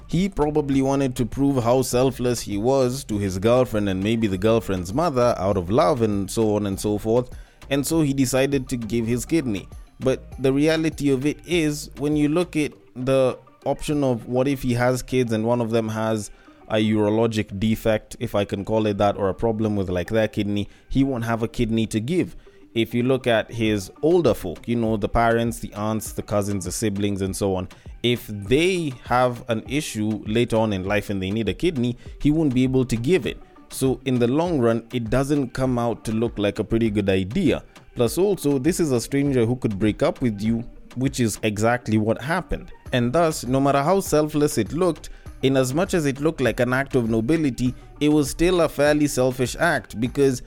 he 0.08 0.30
probably 0.30 0.82
wanted 0.82 1.16
to 1.18 1.26
prove 1.26 1.62
how 1.62 1.82
selfless 1.82 2.40
he 2.42 2.58
was 2.58 3.04
to 3.06 3.18
his 3.18 3.38
girlfriend 3.40 3.90
and 3.90 4.02
maybe 4.02 4.28
the 4.28 4.38
girlfriend's 4.38 4.94
mother 4.94 5.36
out 5.38 5.58
of 5.58 5.70
love 5.70 6.02
and 6.02 6.32
so 6.32 6.56
on 6.56 6.66
and 6.66 6.80
so 6.80 6.98
forth. 6.98 7.30
And 7.70 7.86
so 7.86 8.02
he 8.02 8.14
decided 8.14 8.70
to 8.70 8.78
give 8.78 9.06
his 9.06 9.26
kidney. 9.26 9.68
But 10.00 10.42
the 10.42 10.54
reality 10.54 11.10
of 11.10 11.26
it 11.26 11.40
is, 11.46 11.90
when 11.98 12.16
you 12.16 12.30
look 12.30 12.56
at 12.56 12.72
the 12.96 13.38
option 13.66 14.04
of 14.04 14.28
what 14.28 14.48
if 14.48 14.62
he 14.62 14.74
has 14.76 15.02
kids 15.02 15.34
and 15.34 15.46
one 15.46 15.60
of 15.60 15.72
them 15.72 15.90
has 15.90 16.32
a 16.70 16.76
urologic 16.76 17.60
defect, 17.60 18.16
if 18.20 18.34
I 18.36 18.46
can 18.46 18.64
call 18.64 18.86
it 18.86 18.98
that, 19.00 19.18
or 19.18 19.28
a 19.28 19.34
problem 19.34 19.76
with 19.76 19.90
like 19.90 20.10
their 20.10 20.28
kidney, 20.30 20.70
he 20.90 21.04
won't 21.04 21.26
have 21.26 21.44
a 21.44 21.48
kidney 21.50 21.86
to 21.88 22.00
give 22.00 22.38
if 22.74 22.94
you 22.94 23.04
look 23.04 23.28
at 23.28 23.52
his 23.52 23.92
older 24.02 24.34
folk, 24.34 24.68
you 24.68 24.76
know, 24.76 24.98
the 24.98 25.10
parents, 25.10 25.60
the 25.60 25.74
aunts, 25.74 26.14
the 26.14 26.22
cousins, 26.22 26.66
the 26.66 26.72
siblings, 26.72 27.22
and 27.22 27.36
so 27.36 27.56
on, 27.56 27.68
if 28.04 28.28
they 28.28 28.94
have 29.04 29.44
an 29.50 29.64
issue 29.68 30.24
later 30.26 30.58
on 30.58 30.74
in 30.74 30.84
life 30.84 31.10
and 31.10 31.22
they 31.22 31.32
need 31.32 31.50
a 31.50 31.54
kidney, 31.54 31.98
he 32.22 32.32
won't 32.32 32.54
be 32.54 32.64
able 32.64 32.86
to 32.86 32.96
give 32.96 33.26
it. 33.26 33.42
So, 33.70 34.00
in 34.06 34.20
the 34.20 34.28
long 34.28 34.60
run, 34.60 34.88
it 34.94 35.10
doesn't 35.10 35.50
come 35.50 35.78
out 35.78 36.06
to 36.06 36.12
look 36.12 36.38
like 36.38 36.60
a 36.60 36.64
pretty 36.64 36.90
good 36.90 37.10
idea. 37.10 37.64
Plus, 37.96 38.18
also, 38.18 38.60
this 38.60 38.80
is 38.80 38.92
a 38.92 39.02
stranger 39.02 39.46
who 39.46 39.56
could 39.56 39.78
break 39.78 40.04
up 40.04 40.22
with 40.22 40.42
you, 40.42 40.60
which 40.96 41.20
is 41.20 41.40
exactly 41.44 41.98
what 41.98 42.22
happened. 42.22 42.72
And 42.94 43.12
thus, 43.12 43.46
no 43.46 43.60
matter 43.60 43.84
how 43.84 44.00
selfless 44.00 44.58
it 44.58 44.72
looked, 44.72 45.10
in 45.44 45.56
as 45.56 45.74
much 45.74 45.94
as 45.94 46.06
it 46.06 46.20
looked 46.20 46.42
like 46.42 46.60
an 46.60 46.74
act 46.74 46.96
of 46.96 47.10
nobility, 47.10 47.76
it 48.00 48.10
was 48.10 48.30
still 48.30 48.62
a 48.62 48.70
fairly 48.70 49.08
selfish 49.08 49.56
act 49.56 50.00
because 50.00 50.42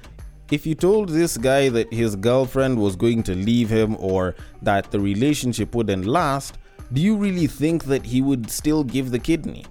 if 0.51 0.67
you 0.67 0.75
told 0.75 1.09
this 1.09 1.37
guy 1.37 1.69
that 1.69 1.93
his 1.93 2.17
girlfriend 2.17 2.79
was 2.79 2.97
going 2.97 3.23
to 3.25 3.35
leave 3.35 3.71
him 3.71 3.97
or 4.01 4.35
that 4.63 4.91
the 4.91 4.99
relationship 4.99 5.75
wouldn't 5.75 6.07
last, 6.07 6.59
do 6.93 7.01
you 7.01 7.17
really 7.17 7.47
think 7.47 7.85
that 7.85 8.05
he 8.05 8.21
would 8.21 8.51
still 8.51 8.83
give 8.83 9.13
the 9.13 9.19
kidney? 9.19 9.65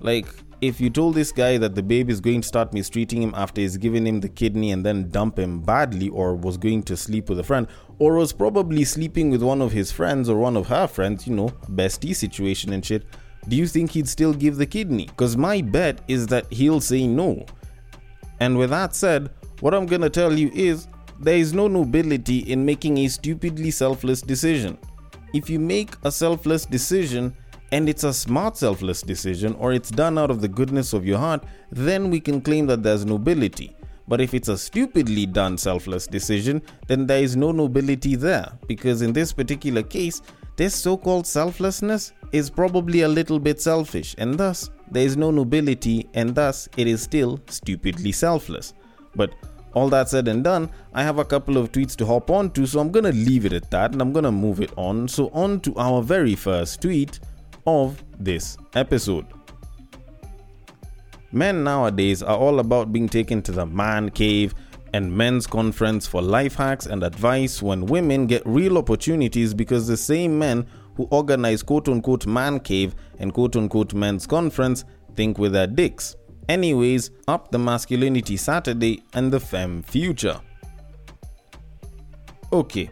Like, 0.00 0.26
if 0.60 0.80
you 0.80 0.90
told 0.90 1.14
this 1.14 1.30
guy 1.30 1.56
that 1.58 1.74
the 1.74 1.82
babe 1.82 2.10
is 2.10 2.20
going 2.20 2.40
to 2.40 2.48
start 2.48 2.72
mistreating 2.72 3.22
him 3.22 3.32
after 3.36 3.60
he's 3.60 3.76
given 3.76 4.06
him 4.06 4.20
the 4.20 4.28
kidney 4.28 4.72
and 4.72 4.84
then 4.84 5.08
dump 5.08 5.38
him 5.38 5.60
badly, 5.60 6.08
or 6.08 6.34
was 6.34 6.56
going 6.56 6.82
to 6.84 6.96
sleep 6.96 7.28
with 7.28 7.38
a 7.38 7.44
friend, 7.44 7.68
or 7.98 8.16
was 8.16 8.32
probably 8.32 8.82
sleeping 8.84 9.30
with 9.30 9.42
one 9.42 9.62
of 9.62 9.72
his 9.72 9.92
friends 9.92 10.28
or 10.28 10.38
one 10.38 10.56
of 10.56 10.66
her 10.66 10.86
friends, 10.88 11.26
you 11.28 11.34
know, 11.34 11.48
bestie 11.70 12.16
situation 12.16 12.72
and 12.72 12.84
shit, 12.84 13.04
do 13.46 13.56
you 13.56 13.66
think 13.66 13.90
he'd 13.90 14.08
still 14.08 14.32
give 14.32 14.56
the 14.56 14.66
kidney? 14.66 15.06
Because 15.06 15.36
my 15.36 15.60
bet 15.60 16.00
is 16.08 16.26
that 16.28 16.50
he'll 16.50 16.80
say 16.80 17.06
no. 17.06 17.44
And 18.40 18.58
with 18.58 18.70
that 18.70 18.94
said, 18.94 19.30
what 19.64 19.72
I'm 19.72 19.86
gonna 19.86 20.10
tell 20.10 20.38
you 20.38 20.50
is 20.52 20.88
there 21.18 21.38
is 21.38 21.54
no 21.54 21.68
nobility 21.68 22.40
in 22.40 22.66
making 22.66 22.98
a 22.98 23.08
stupidly 23.08 23.70
selfless 23.70 24.20
decision. 24.20 24.76
If 25.32 25.48
you 25.48 25.58
make 25.58 25.94
a 26.04 26.12
selfless 26.12 26.66
decision, 26.66 27.34
and 27.72 27.88
it's 27.88 28.04
a 28.04 28.12
smart 28.12 28.58
selfless 28.58 29.00
decision 29.00 29.54
or 29.54 29.72
it's 29.72 29.90
done 29.90 30.18
out 30.18 30.30
of 30.30 30.42
the 30.42 30.48
goodness 30.48 30.92
of 30.92 31.06
your 31.06 31.16
heart, 31.16 31.44
then 31.70 32.10
we 32.10 32.20
can 32.20 32.42
claim 32.42 32.66
that 32.66 32.82
there's 32.82 33.06
nobility. 33.06 33.74
But 34.06 34.20
if 34.20 34.34
it's 34.34 34.48
a 34.48 34.58
stupidly 34.58 35.24
done 35.24 35.56
selfless 35.56 36.06
decision, 36.06 36.60
then 36.86 37.06
there 37.06 37.22
is 37.22 37.34
no 37.34 37.50
nobility 37.50 38.16
there 38.16 38.52
because 38.68 39.00
in 39.00 39.14
this 39.14 39.32
particular 39.32 39.82
case, 39.82 40.20
this 40.56 40.74
so 40.74 40.98
called 40.98 41.26
selflessness 41.26 42.12
is 42.32 42.50
probably 42.50 43.00
a 43.00 43.08
little 43.08 43.38
bit 43.38 43.62
selfish 43.62 44.14
and 44.18 44.36
thus 44.36 44.68
there 44.90 45.06
is 45.06 45.16
no 45.16 45.30
nobility 45.30 46.06
and 46.12 46.34
thus 46.34 46.68
it 46.76 46.86
is 46.86 47.00
still 47.00 47.40
stupidly 47.48 48.12
selfless. 48.12 48.74
But 49.16 49.32
all 49.74 49.88
that 49.90 50.08
said 50.08 50.28
and 50.28 50.42
done, 50.42 50.70
I 50.92 51.02
have 51.02 51.18
a 51.18 51.24
couple 51.24 51.56
of 51.56 51.72
tweets 51.72 51.96
to 51.96 52.06
hop 52.06 52.30
on 52.30 52.50
to, 52.52 52.66
so 52.66 52.80
I'm 52.80 52.90
gonna 52.90 53.12
leave 53.12 53.44
it 53.44 53.52
at 53.52 53.70
that 53.70 53.92
and 53.92 54.00
I'm 54.00 54.12
gonna 54.12 54.32
move 54.32 54.60
it 54.60 54.72
on. 54.76 55.08
So, 55.08 55.28
on 55.34 55.60
to 55.60 55.74
our 55.76 56.02
very 56.02 56.34
first 56.34 56.82
tweet 56.82 57.20
of 57.66 58.02
this 58.18 58.56
episode. 58.74 59.26
Men 61.32 61.64
nowadays 61.64 62.22
are 62.22 62.36
all 62.36 62.60
about 62.60 62.92
being 62.92 63.08
taken 63.08 63.42
to 63.42 63.52
the 63.52 63.66
man 63.66 64.10
cave 64.10 64.54
and 64.92 65.12
men's 65.12 65.48
conference 65.48 66.06
for 66.06 66.22
life 66.22 66.54
hacks 66.54 66.86
and 66.86 67.02
advice 67.02 67.60
when 67.60 67.86
women 67.86 68.28
get 68.28 68.42
real 68.46 68.78
opportunities 68.78 69.52
because 69.52 69.88
the 69.88 69.96
same 69.96 70.38
men 70.38 70.64
who 70.96 71.08
organize 71.10 71.64
quote 71.64 71.88
unquote 71.88 72.26
man 72.26 72.60
cave 72.60 72.94
and 73.18 73.34
quote 73.34 73.56
unquote 73.56 73.92
men's 73.94 74.26
conference 74.26 74.84
think 75.16 75.38
with 75.38 75.52
their 75.52 75.66
dicks. 75.66 76.14
Anyways, 76.48 77.10
up 77.28 77.50
the 77.50 77.58
masculinity 77.58 78.36
Saturday 78.36 79.02
and 79.14 79.32
the 79.32 79.40
femme 79.40 79.82
future. 79.82 80.40
Okay, 82.52 82.88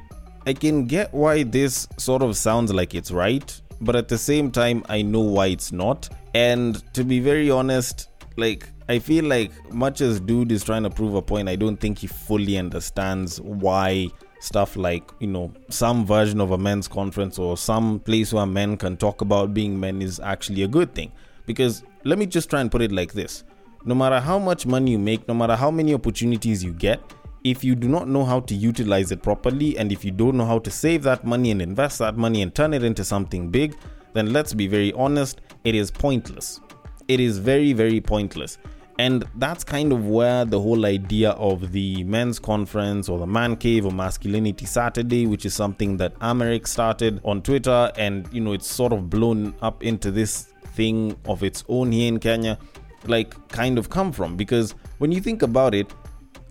I 0.46 0.54
can 0.54 0.86
get 0.86 1.12
why 1.12 1.42
this 1.42 1.86
sort 1.98 2.22
of 2.22 2.36
sounds 2.36 2.72
like 2.72 2.94
it's 2.94 3.10
right 3.10 3.60
but 3.82 3.96
at 3.96 4.08
the 4.08 4.16
same 4.16 4.50
time, 4.52 4.84
I 4.88 5.02
know 5.02 5.20
why 5.20 5.48
it's 5.48 5.72
not. 5.72 6.08
And 6.34 6.82
to 6.94 7.04
be 7.04 7.18
very 7.18 7.50
honest, 7.50 8.08
like 8.36 8.68
I 8.88 9.00
feel 9.00 9.24
like 9.24 9.52
much 9.72 10.00
as 10.00 10.20
dude 10.20 10.52
is 10.52 10.64
trying 10.64 10.84
to 10.84 10.90
prove 10.90 11.14
a 11.14 11.22
point, 11.22 11.48
I 11.48 11.56
don't 11.56 11.76
think 11.76 11.98
he 11.98 12.06
fully 12.06 12.56
understands 12.56 13.40
why 13.40 14.08
stuff 14.40 14.74
like 14.74 15.08
you 15.20 15.26
know 15.28 15.52
some 15.68 16.04
version 16.04 16.40
of 16.40 16.50
a 16.50 16.58
men's 16.58 16.88
conference 16.88 17.38
or 17.38 17.56
some 17.56 18.00
place 18.00 18.32
where 18.32 18.44
men 18.44 18.76
can 18.76 18.96
talk 18.96 19.20
about 19.20 19.54
being 19.54 19.78
men 19.78 20.00
is 20.00 20.20
actually 20.20 20.62
a 20.62 20.68
good 20.68 20.94
thing. 20.94 21.12
Because 21.46 21.82
let 22.04 22.18
me 22.18 22.26
just 22.26 22.50
try 22.50 22.60
and 22.60 22.70
put 22.70 22.82
it 22.82 22.92
like 22.92 23.12
this: 23.12 23.44
no 23.84 23.94
matter 23.94 24.20
how 24.20 24.38
much 24.38 24.66
money 24.66 24.92
you 24.92 24.98
make, 24.98 25.26
no 25.28 25.34
matter 25.34 25.56
how 25.56 25.70
many 25.70 25.94
opportunities 25.94 26.62
you 26.62 26.72
get, 26.72 27.00
if 27.44 27.64
you 27.64 27.74
do 27.74 27.88
not 27.88 28.08
know 28.08 28.24
how 28.24 28.40
to 28.40 28.54
utilize 28.54 29.10
it 29.10 29.22
properly 29.22 29.76
and 29.76 29.90
if 29.90 30.04
you 30.04 30.10
don't 30.10 30.36
know 30.36 30.46
how 30.46 30.58
to 30.60 30.70
save 30.70 31.02
that 31.02 31.24
money 31.24 31.50
and 31.50 31.60
invest 31.60 31.98
that 31.98 32.16
money 32.16 32.42
and 32.42 32.54
turn 32.54 32.72
it 32.72 32.84
into 32.84 33.04
something 33.04 33.50
big, 33.50 33.76
then 34.12 34.32
let's 34.32 34.54
be 34.54 34.66
very 34.66 34.92
honest, 34.92 35.40
it 35.64 35.74
is 35.74 35.90
pointless. 35.90 36.60
It 37.08 37.18
is 37.18 37.38
very, 37.38 37.72
very 37.72 38.00
pointless. 38.00 38.58
And 38.98 39.24
that's 39.36 39.64
kind 39.64 39.92
of 39.92 40.06
where 40.06 40.44
the 40.44 40.60
whole 40.60 40.86
idea 40.86 41.30
of 41.30 41.72
the 41.72 42.04
men's 42.04 42.38
conference 42.38 43.08
or 43.08 43.18
the 43.18 43.26
man 43.26 43.56
cave 43.56 43.86
or 43.86 43.90
masculinity 43.90 44.66
Saturday, 44.66 45.26
which 45.26 45.44
is 45.44 45.54
something 45.54 45.96
that 45.96 46.16
Amerix 46.20 46.68
started 46.68 47.20
on 47.24 47.42
Twitter, 47.42 47.90
and 47.96 48.28
you 48.32 48.40
know, 48.40 48.52
it's 48.52 48.70
sort 48.70 48.92
of 48.92 49.10
blown 49.10 49.54
up 49.62 49.82
into 49.82 50.10
this 50.10 50.51
thing 50.74 51.16
of 51.26 51.42
its 51.42 51.64
own 51.68 51.92
here 51.92 52.08
in 52.08 52.18
Kenya, 52.18 52.58
like 53.06 53.48
kind 53.48 53.78
of 53.78 53.90
come 53.90 54.12
from. 54.12 54.36
Because 54.36 54.74
when 54.98 55.12
you 55.12 55.20
think 55.20 55.42
about 55.42 55.74
it, 55.74 55.92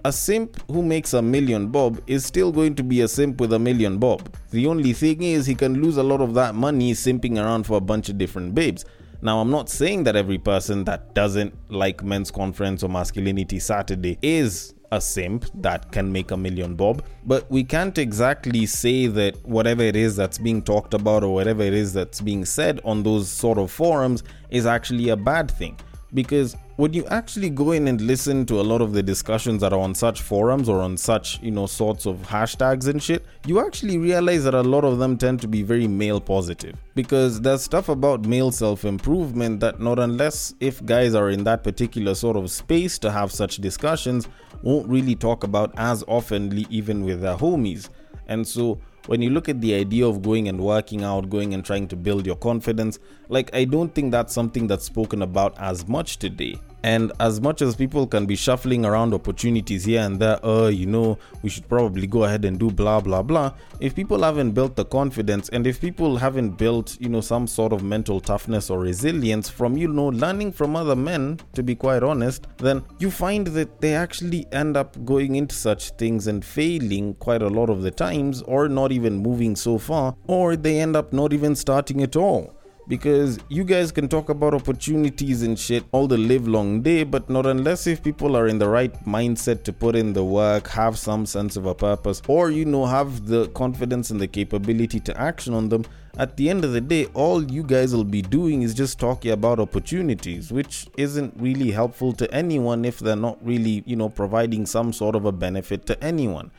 a 0.03 0.11
simp 0.11 0.59
who 0.71 0.81
makes 0.81 1.13
a 1.13 1.21
million 1.21 1.67
bob 1.67 2.01
is 2.07 2.25
still 2.25 2.51
going 2.51 2.73
to 2.75 2.83
be 2.83 3.01
a 3.01 3.07
simp 3.07 3.39
with 3.39 3.53
a 3.53 3.59
million 3.59 3.99
bob. 3.99 4.35
The 4.49 4.65
only 4.67 4.93
thing 4.93 5.21
is, 5.21 5.45
he 5.45 5.55
can 5.55 5.81
lose 5.81 5.97
a 5.97 6.03
lot 6.03 6.21
of 6.21 6.33
that 6.33 6.55
money 6.55 6.93
simping 6.93 7.37
around 7.37 7.65
for 7.65 7.77
a 7.77 7.81
bunch 7.81 8.09
of 8.09 8.17
different 8.17 8.55
babes. 8.55 8.83
Now, 9.23 9.39
I'm 9.39 9.51
not 9.51 9.69
saying 9.69 10.03
that 10.05 10.15
every 10.15 10.39
person 10.39 10.83
that 10.85 11.13
doesn't 11.13 11.53
like 11.69 12.03
men's 12.03 12.31
conference 12.31 12.81
or 12.81 12.89
masculinity 12.89 13.59
Saturday 13.59 14.17
is 14.23 14.73
a 14.91 14.99
simp 14.99 15.45
that 15.53 15.91
can 15.91 16.11
make 16.11 16.31
a 16.31 16.37
million 16.37 16.75
bob, 16.75 17.03
but 17.25 17.49
we 17.49 17.63
can't 17.63 17.97
exactly 17.97 18.65
say 18.65 19.07
that 19.07 19.45
whatever 19.45 19.83
it 19.83 19.95
is 19.95 20.15
that's 20.15 20.37
being 20.37 20.61
talked 20.61 20.93
about 20.93 21.23
or 21.23 21.33
whatever 21.33 21.61
it 21.61 21.73
is 21.73 21.93
that's 21.93 22.19
being 22.19 22.43
said 22.43 22.81
on 22.83 23.03
those 23.03 23.29
sort 23.29 23.57
of 23.57 23.71
forums 23.71 24.23
is 24.49 24.65
actually 24.65 25.09
a 25.09 25.15
bad 25.15 25.49
thing 25.49 25.77
because 26.13 26.55
when 26.75 26.93
you 26.93 27.05
actually 27.07 27.49
go 27.49 27.71
in 27.71 27.87
and 27.87 28.01
listen 28.01 28.45
to 28.45 28.59
a 28.59 28.63
lot 28.63 28.81
of 28.81 28.93
the 28.93 29.03
discussions 29.03 29.61
that 29.61 29.71
are 29.71 29.79
on 29.79 29.93
such 29.95 30.21
forums 30.21 30.67
or 30.67 30.81
on 30.81 30.97
such 30.97 31.41
you 31.41 31.51
know 31.51 31.65
sorts 31.65 32.05
of 32.05 32.17
hashtags 32.27 32.87
and 32.87 33.01
shit 33.01 33.25
you 33.45 33.65
actually 33.65 33.97
realize 33.97 34.43
that 34.43 34.53
a 34.53 34.61
lot 34.61 34.83
of 34.83 34.99
them 34.99 35.17
tend 35.17 35.39
to 35.41 35.47
be 35.47 35.63
very 35.63 35.87
male 35.87 36.19
positive. 36.19 36.75
Because 36.95 37.41
there's 37.41 37.63
stuff 37.63 37.89
about 37.89 38.25
male 38.25 38.51
self-improvement 38.51 39.59
that 39.61 39.79
not 39.79 39.99
unless 39.99 40.53
if 40.59 40.85
guys 40.85 41.15
are 41.15 41.29
in 41.29 41.43
that 41.45 41.63
particular 41.63 42.15
sort 42.15 42.35
of 42.35 42.51
space 42.51 42.97
to 42.99 43.11
have 43.11 43.31
such 43.31 43.57
discussions 43.57 44.27
won't 44.61 44.87
really 44.87 45.15
talk 45.15 45.43
about 45.43 45.73
as 45.77 46.03
oftenly 46.03 46.67
even 46.69 47.03
with 47.03 47.21
their 47.21 47.35
homies. 47.35 47.89
And 48.27 48.47
so 48.47 48.79
when 49.07 49.21
you 49.21 49.29
look 49.29 49.49
at 49.49 49.61
the 49.61 49.73
idea 49.73 50.05
of 50.05 50.21
going 50.21 50.47
and 50.47 50.59
working 50.59 51.03
out, 51.03 51.29
going 51.29 51.53
and 51.53 51.65
trying 51.65 51.87
to 51.87 51.95
build 51.95 52.25
your 52.25 52.35
confidence, 52.35 52.99
like 53.29 53.53
I 53.53 53.65
don't 53.65 53.93
think 53.93 54.11
that's 54.11 54.33
something 54.33 54.67
that's 54.67 54.85
spoken 54.85 55.21
about 55.21 55.57
as 55.59 55.87
much 55.87 56.17
today. 56.17 56.59
And 56.83 57.11
as 57.19 57.39
much 57.39 57.61
as 57.61 57.75
people 57.75 58.07
can 58.07 58.25
be 58.25 58.35
shuffling 58.35 58.85
around 58.85 59.13
opportunities 59.13 59.85
here 59.85 60.01
and 60.01 60.19
there, 60.19 60.43
uh, 60.45 60.67
you 60.67 60.85
know, 60.85 61.17
we 61.43 61.49
should 61.49 61.67
probably 61.69 62.07
go 62.07 62.23
ahead 62.23 62.45
and 62.45 62.59
do 62.59 62.71
blah, 62.71 62.99
blah, 62.99 63.21
blah. 63.21 63.53
If 63.79 63.95
people 63.95 64.23
haven't 64.23 64.51
built 64.51 64.75
the 64.75 64.85
confidence 64.85 65.49
and 65.49 65.67
if 65.67 65.79
people 65.79 66.17
haven't 66.17 66.57
built, 66.57 66.97
you 66.99 67.09
know, 67.09 67.21
some 67.21 67.47
sort 67.47 67.73
of 67.73 67.83
mental 67.83 68.19
toughness 68.19 68.69
or 68.69 68.79
resilience 68.79 69.49
from, 69.49 69.77
you 69.77 69.87
know, 69.87 70.07
learning 70.07 70.53
from 70.53 70.75
other 70.75 70.95
men, 70.95 71.39
to 71.53 71.63
be 71.63 71.75
quite 71.75 72.03
honest, 72.03 72.47
then 72.57 72.83
you 72.99 73.11
find 73.11 73.47
that 73.47 73.81
they 73.81 73.93
actually 73.93 74.47
end 74.51 74.75
up 74.75 75.03
going 75.05 75.35
into 75.35 75.55
such 75.55 75.91
things 75.91 76.27
and 76.27 76.43
failing 76.43 77.13
quite 77.15 77.41
a 77.41 77.47
lot 77.47 77.69
of 77.69 77.81
the 77.83 77.91
times 77.91 78.41
or 78.43 78.67
not 78.67 78.91
even 78.91 79.17
moving 79.17 79.55
so 79.55 79.77
far, 79.77 80.15
or 80.27 80.55
they 80.55 80.79
end 80.79 80.95
up 80.95 81.13
not 81.13 81.33
even 81.33 81.55
starting 81.55 82.01
at 82.01 82.15
all 82.15 82.55
because 82.87 83.39
you 83.47 83.63
guys 83.63 83.91
can 83.91 84.07
talk 84.07 84.29
about 84.29 84.53
opportunities 84.53 85.43
and 85.43 85.57
shit 85.57 85.83
all 85.91 86.07
the 86.07 86.17
live 86.17 86.47
long 86.47 86.81
day 86.81 87.03
but 87.03 87.29
not 87.29 87.45
unless 87.45 87.87
if 87.87 88.03
people 88.03 88.35
are 88.35 88.47
in 88.47 88.57
the 88.59 88.67
right 88.67 88.93
mindset 89.05 89.63
to 89.63 89.71
put 89.71 89.95
in 89.95 90.13
the 90.13 90.23
work 90.23 90.67
have 90.67 90.97
some 90.97 91.25
sense 91.25 91.55
of 91.55 91.65
a 91.65 91.75
purpose 91.75 92.21
or 92.27 92.49
you 92.49 92.65
know 92.65 92.85
have 92.85 93.27
the 93.27 93.47
confidence 93.49 94.09
and 94.09 94.19
the 94.19 94.27
capability 94.27 94.99
to 94.99 95.15
action 95.19 95.53
on 95.53 95.69
them. 95.69 95.85
At 96.17 96.35
the 96.35 96.49
end 96.49 96.65
of 96.65 96.73
the 96.73 96.81
day 96.81 97.05
all 97.13 97.43
you 97.43 97.63
guys 97.63 97.95
will 97.95 98.03
be 98.03 98.21
doing 98.21 98.63
is 98.63 98.73
just 98.73 98.99
talking 98.99 99.31
about 99.31 99.59
opportunities 99.59 100.51
which 100.51 100.87
isn't 100.97 101.33
really 101.37 101.71
helpful 101.71 102.13
to 102.13 102.33
anyone 102.33 102.83
if 102.83 102.99
they're 102.99 103.15
not 103.15 103.37
really 103.45 103.83
you 103.85 103.95
know 103.95 104.09
providing 104.09 104.65
some 104.65 104.91
sort 104.91 105.15
of 105.15 105.25
a 105.25 105.31
benefit 105.31 105.85
to 105.85 106.03
anyone. 106.03 106.51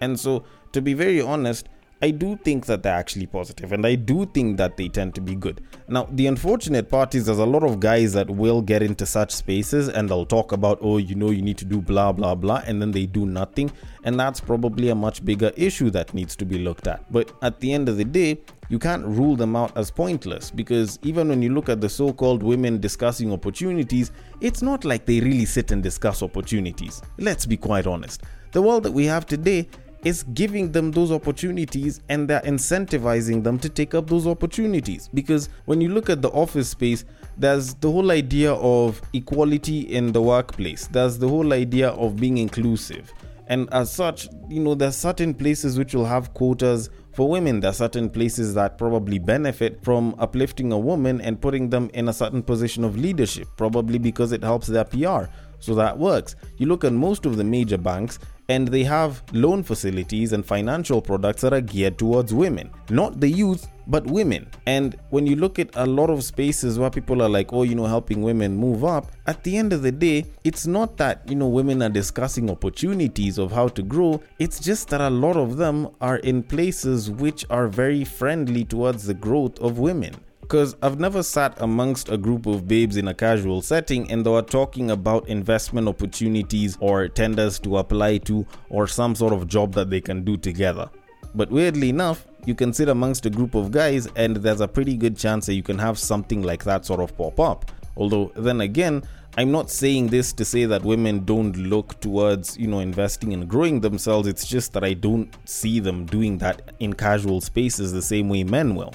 And 0.00 0.18
so 0.18 0.44
to 0.72 0.80
be 0.82 0.94
very 0.94 1.20
honest 1.20 1.68
I 2.02 2.10
do 2.10 2.36
think 2.36 2.66
that 2.66 2.82
they're 2.82 2.94
actually 2.94 3.26
positive 3.26 3.72
and 3.72 3.86
I 3.86 3.94
do 3.94 4.26
think 4.26 4.58
that 4.58 4.76
they 4.76 4.88
tend 4.88 5.14
to 5.14 5.22
be 5.22 5.34
good. 5.34 5.62
Now, 5.88 6.06
the 6.10 6.26
unfortunate 6.26 6.90
part 6.90 7.14
is 7.14 7.24
there's 7.24 7.38
a 7.38 7.46
lot 7.46 7.62
of 7.62 7.80
guys 7.80 8.12
that 8.12 8.28
will 8.28 8.60
get 8.60 8.82
into 8.82 9.06
such 9.06 9.32
spaces 9.32 9.88
and 9.88 10.08
they'll 10.08 10.26
talk 10.26 10.52
about, 10.52 10.78
oh, 10.82 10.98
you 10.98 11.14
know, 11.14 11.30
you 11.30 11.40
need 11.40 11.56
to 11.58 11.64
do 11.64 11.80
blah, 11.80 12.12
blah, 12.12 12.34
blah, 12.34 12.62
and 12.66 12.82
then 12.82 12.90
they 12.90 13.06
do 13.06 13.24
nothing. 13.24 13.72
And 14.04 14.20
that's 14.20 14.40
probably 14.40 14.90
a 14.90 14.94
much 14.94 15.24
bigger 15.24 15.52
issue 15.56 15.88
that 15.90 16.12
needs 16.12 16.36
to 16.36 16.44
be 16.44 16.58
looked 16.58 16.86
at. 16.86 17.10
But 17.10 17.32
at 17.40 17.60
the 17.60 17.72
end 17.72 17.88
of 17.88 17.96
the 17.96 18.04
day, 18.04 18.40
you 18.68 18.78
can't 18.78 19.04
rule 19.06 19.36
them 19.36 19.56
out 19.56 19.74
as 19.76 19.90
pointless 19.90 20.50
because 20.50 20.98
even 21.02 21.28
when 21.28 21.40
you 21.40 21.54
look 21.54 21.68
at 21.68 21.80
the 21.80 21.88
so 21.88 22.12
called 22.12 22.42
women 22.42 22.78
discussing 22.78 23.32
opportunities, 23.32 24.12
it's 24.42 24.60
not 24.60 24.84
like 24.84 25.06
they 25.06 25.20
really 25.20 25.46
sit 25.46 25.70
and 25.70 25.82
discuss 25.82 26.22
opportunities. 26.22 27.00
Let's 27.18 27.46
be 27.46 27.56
quite 27.56 27.86
honest. 27.86 28.22
The 28.52 28.62
world 28.62 28.82
that 28.82 28.92
we 28.92 29.06
have 29.06 29.24
today 29.26 29.68
is 30.04 30.22
giving 30.34 30.72
them 30.72 30.90
those 30.90 31.10
opportunities 31.10 32.00
and 32.08 32.28
they're 32.28 32.40
incentivizing 32.42 33.42
them 33.42 33.58
to 33.58 33.68
take 33.68 33.94
up 33.94 34.08
those 34.08 34.26
opportunities. 34.26 35.08
Because 35.12 35.48
when 35.64 35.80
you 35.80 35.88
look 35.88 36.10
at 36.10 36.22
the 36.22 36.30
office 36.30 36.68
space, 36.68 37.04
there's 37.36 37.74
the 37.74 37.90
whole 37.90 38.10
idea 38.10 38.52
of 38.54 39.00
equality 39.12 39.80
in 39.80 40.12
the 40.12 40.22
workplace, 40.22 40.86
there's 40.86 41.18
the 41.18 41.28
whole 41.28 41.52
idea 41.52 41.90
of 41.90 42.16
being 42.16 42.38
inclusive. 42.38 43.12
And 43.48 43.72
as 43.72 43.92
such, 43.92 44.28
you 44.48 44.60
know, 44.60 44.74
there's 44.74 44.96
certain 44.96 45.32
places 45.32 45.78
which 45.78 45.94
will 45.94 46.06
have 46.06 46.34
quotas 46.34 46.90
for 47.16 47.30
women, 47.30 47.60
there 47.60 47.70
are 47.70 47.72
certain 47.72 48.10
places 48.10 48.52
that 48.54 48.76
probably 48.76 49.18
benefit 49.18 49.82
from 49.82 50.14
uplifting 50.18 50.70
a 50.70 50.78
woman 50.78 51.22
and 51.22 51.40
putting 51.40 51.70
them 51.70 51.90
in 51.94 52.08
a 52.08 52.12
certain 52.12 52.42
position 52.42 52.84
of 52.84 52.98
leadership, 52.98 53.48
probably 53.56 53.98
because 53.98 54.32
it 54.32 54.44
helps 54.44 54.66
their 54.66 54.84
PR. 54.84 55.24
So 55.58 55.74
that 55.74 55.98
works. 55.98 56.36
You 56.58 56.66
look 56.66 56.84
at 56.84 56.92
most 56.92 57.26
of 57.26 57.36
the 57.36 57.44
major 57.44 57.78
banks, 57.78 58.18
and 58.48 58.68
they 58.68 58.84
have 58.84 59.22
loan 59.32 59.62
facilities 59.62 60.32
and 60.32 60.46
financial 60.46 61.02
products 61.02 61.42
that 61.42 61.52
are 61.52 61.60
geared 61.60 61.98
towards 61.98 62.32
women, 62.32 62.70
not 62.90 63.20
the 63.20 63.28
youth, 63.28 63.66
but 63.88 64.06
women. 64.06 64.48
And 64.66 64.96
when 65.10 65.26
you 65.26 65.36
look 65.36 65.58
at 65.58 65.70
a 65.74 65.86
lot 65.86 66.10
of 66.10 66.22
spaces 66.22 66.78
where 66.78 66.90
people 66.90 67.22
are 67.22 67.28
like, 67.28 67.52
oh, 67.52 67.62
you 67.64 67.74
know, 67.74 67.86
helping 67.86 68.22
women 68.22 68.56
move 68.56 68.84
up, 68.84 69.10
at 69.26 69.42
the 69.42 69.56
end 69.56 69.72
of 69.72 69.82
the 69.82 69.92
day, 69.92 70.26
it's 70.44 70.66
not 70.66 70.96
that, 70.96 71.28
you 71.28 71.34
know, 71.36 71.48
women 71.48 71.82
are 71.82 71.88
discussing 71.88 72.50
opportunities 72.50 73.38
of 73.38 73.50
how 73.52 73.68
to 73.68 73.82
grow. 73.82 74.22
It's 74.38 74.60
just 74.60 74.88
that 74.90 75.00
a 75.00 75.10
lot 75.10 75.36
of 75.36 75.56
them 75.56 75.88
are 76.00 76.18
in 76.18 76.42
places 76.42 77.10
which 77.10 77.44
are 77.50 77.68
very 77.68 78.04
friendly 78.04 78.64
towards 78.64 79.06
the 79.06 79.14
growth 79.14 79.58
of 79.60 79.78
women. 79.78 80.14
Because 80.46 80.76
I've 80.80 81.00
never 81.00 81.24
sat 81.24 81.60
amongst 81.60 82.08
a 82.08 82.16
group 82.16 82.46
of 82.46 82.68
babes 82.68 82.96
in 82.96 83.08
a 83.08 83.14
casual 83.14 83.62
setting 83.62 84.08
and 84.12 84.24
they 84.24 84.30
were 84.30 84.42
talking 84.42 84.92
about 84.92 85.28
investment 85.28 85.88
opportunities 85.88 86.78
or 86.78 87.08
tenders 87.08 87.58
to 87.58 87.78
apply 87.78 88.18
to 88.18 88.46
or 88.70 88.86
some 88.86 89.16
sort 89.16 89.32
of 89.32 89.48
job 89.48 89.74
that 89.74 89.90
they 89.90 90.00
can 90.00 90.22
do 90.22 90.36
together. 90.36 90.88
But 91.34 91.50
weirdly 91.50 91.88
enough, 91.88 92.28
you 92.44 92.54
can 92.54 92.72
sit 92.72 92.88
amongst 92.88 93.26
a 93.26 93.30
group 93.30 93.56
of 93.56 93.72
guys 93.72 94.06
and 94.14 94.36
there's 94.36 94.60
a 94.60 94.68
pretty 94.68 94.96
good 94.96 95.16
chance 95.16 95.46
that 95.46 95.54
you 95.54 95.64
can 95.64 95.80
have 95.80 95.98
something 95.98 96.42
like 96.42 96.62
that 96.62 96.86
sort 96.86 97.00
of 97.00 97.16
pop 97.16 97.40
up. 97.40 97.72
Although, 97.96 98.30
then 98.36 98.60
again, 98.60 99.02
I'm 99.36 99.50
not 99.50 99.68
saying 99.68 100.06
this 100.06 100.32
to 100.34 100.44
say 100.44 100.64
that 100.66 100.84
women 100.84 101.24
don't 101.24 101.56
look 101.56 101.98
towards, 101.98 102.56
you 102.56 102.68
know, 102.68 102.78
investing 102.78 103.32
and 103.32 103.48
growing 103.48 103.80
themselves. 103.80 104.28
It's 104.28 104.46
just 104.46 104.74
that 104.74 104.84
I 104.84 104.94
don't 104.94 105.28
see 105.44 105.80
them 105.80 106.06
doing 106.06 106.38
that 106.38 106.70
in 106.78 106.92
casual 106.92 107.40
spaces 107.40 107.92
the 107.92 108.00
same 108.00 108.28
way 108.28 108.44
men 108.44 108.76
will. 108.76 108.94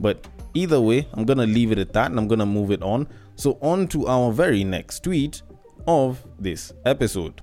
But 0.00 0.26
Either 0.54 0.80
way, 0.80 1.08
I'm 1.14 1.24
gonna 1.24 1.46
leave 1.46 1.72
it 1.72 1.78
at 1.78 1.92
that 1.94 2.10
and 2.10 2.18
I'm 2.18 2.28
gonna 2.28 2.46
move 2.46 2.70
it 2.70 2.82
on. 2.82 3.08
So, 3.36 3.58
on 3.62 3.88
to 3.88 4.06
our 4.06 4.30
very 4.32 4.64
next 4.64 5.04
tweet 5.04 5.42
of 5.86 6.24
this 6.38 6.72
episode. 6.84 7.40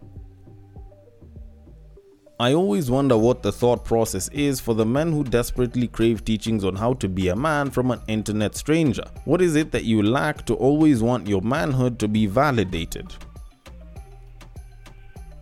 I 2.39 2.53
always 2.53 2.89
wonder 2.89 3.17
what 3.17 3.43
the 3.43 3.51
thought 3.51 3.83
process 3.83 4.29
is 4.29 4.61
for 4.61 4.73
the 4.73 4.85
men 4.85 5.11
who 5.11 5.25
desperately 5.25 5.87
crave 5.87 6.23
teachings 6.23 6.63
on 6.63 6.75
how 6.75 6.93
to 6.93 7.09
be 7.09 7.27
a 7.27 7.35
man 7.35 7.69
from 7.69 7.91
an 7.91 7.99
internet 8.07 8.55
stranger. 8.55 9.03
What 9.25 9.41
is 9.41 9.55
it 9.55 9.71
that 9.71 9.83
you 9.83 10.01
lack 10.03 10.45
to 10.45 10.53
always 10.53 11.01
want 11.01 11.27
your 11.27 11.41
manhood 11.41 11.99
to 11.99 12.07
be 12.07 12.27
validated? 12.27 13.13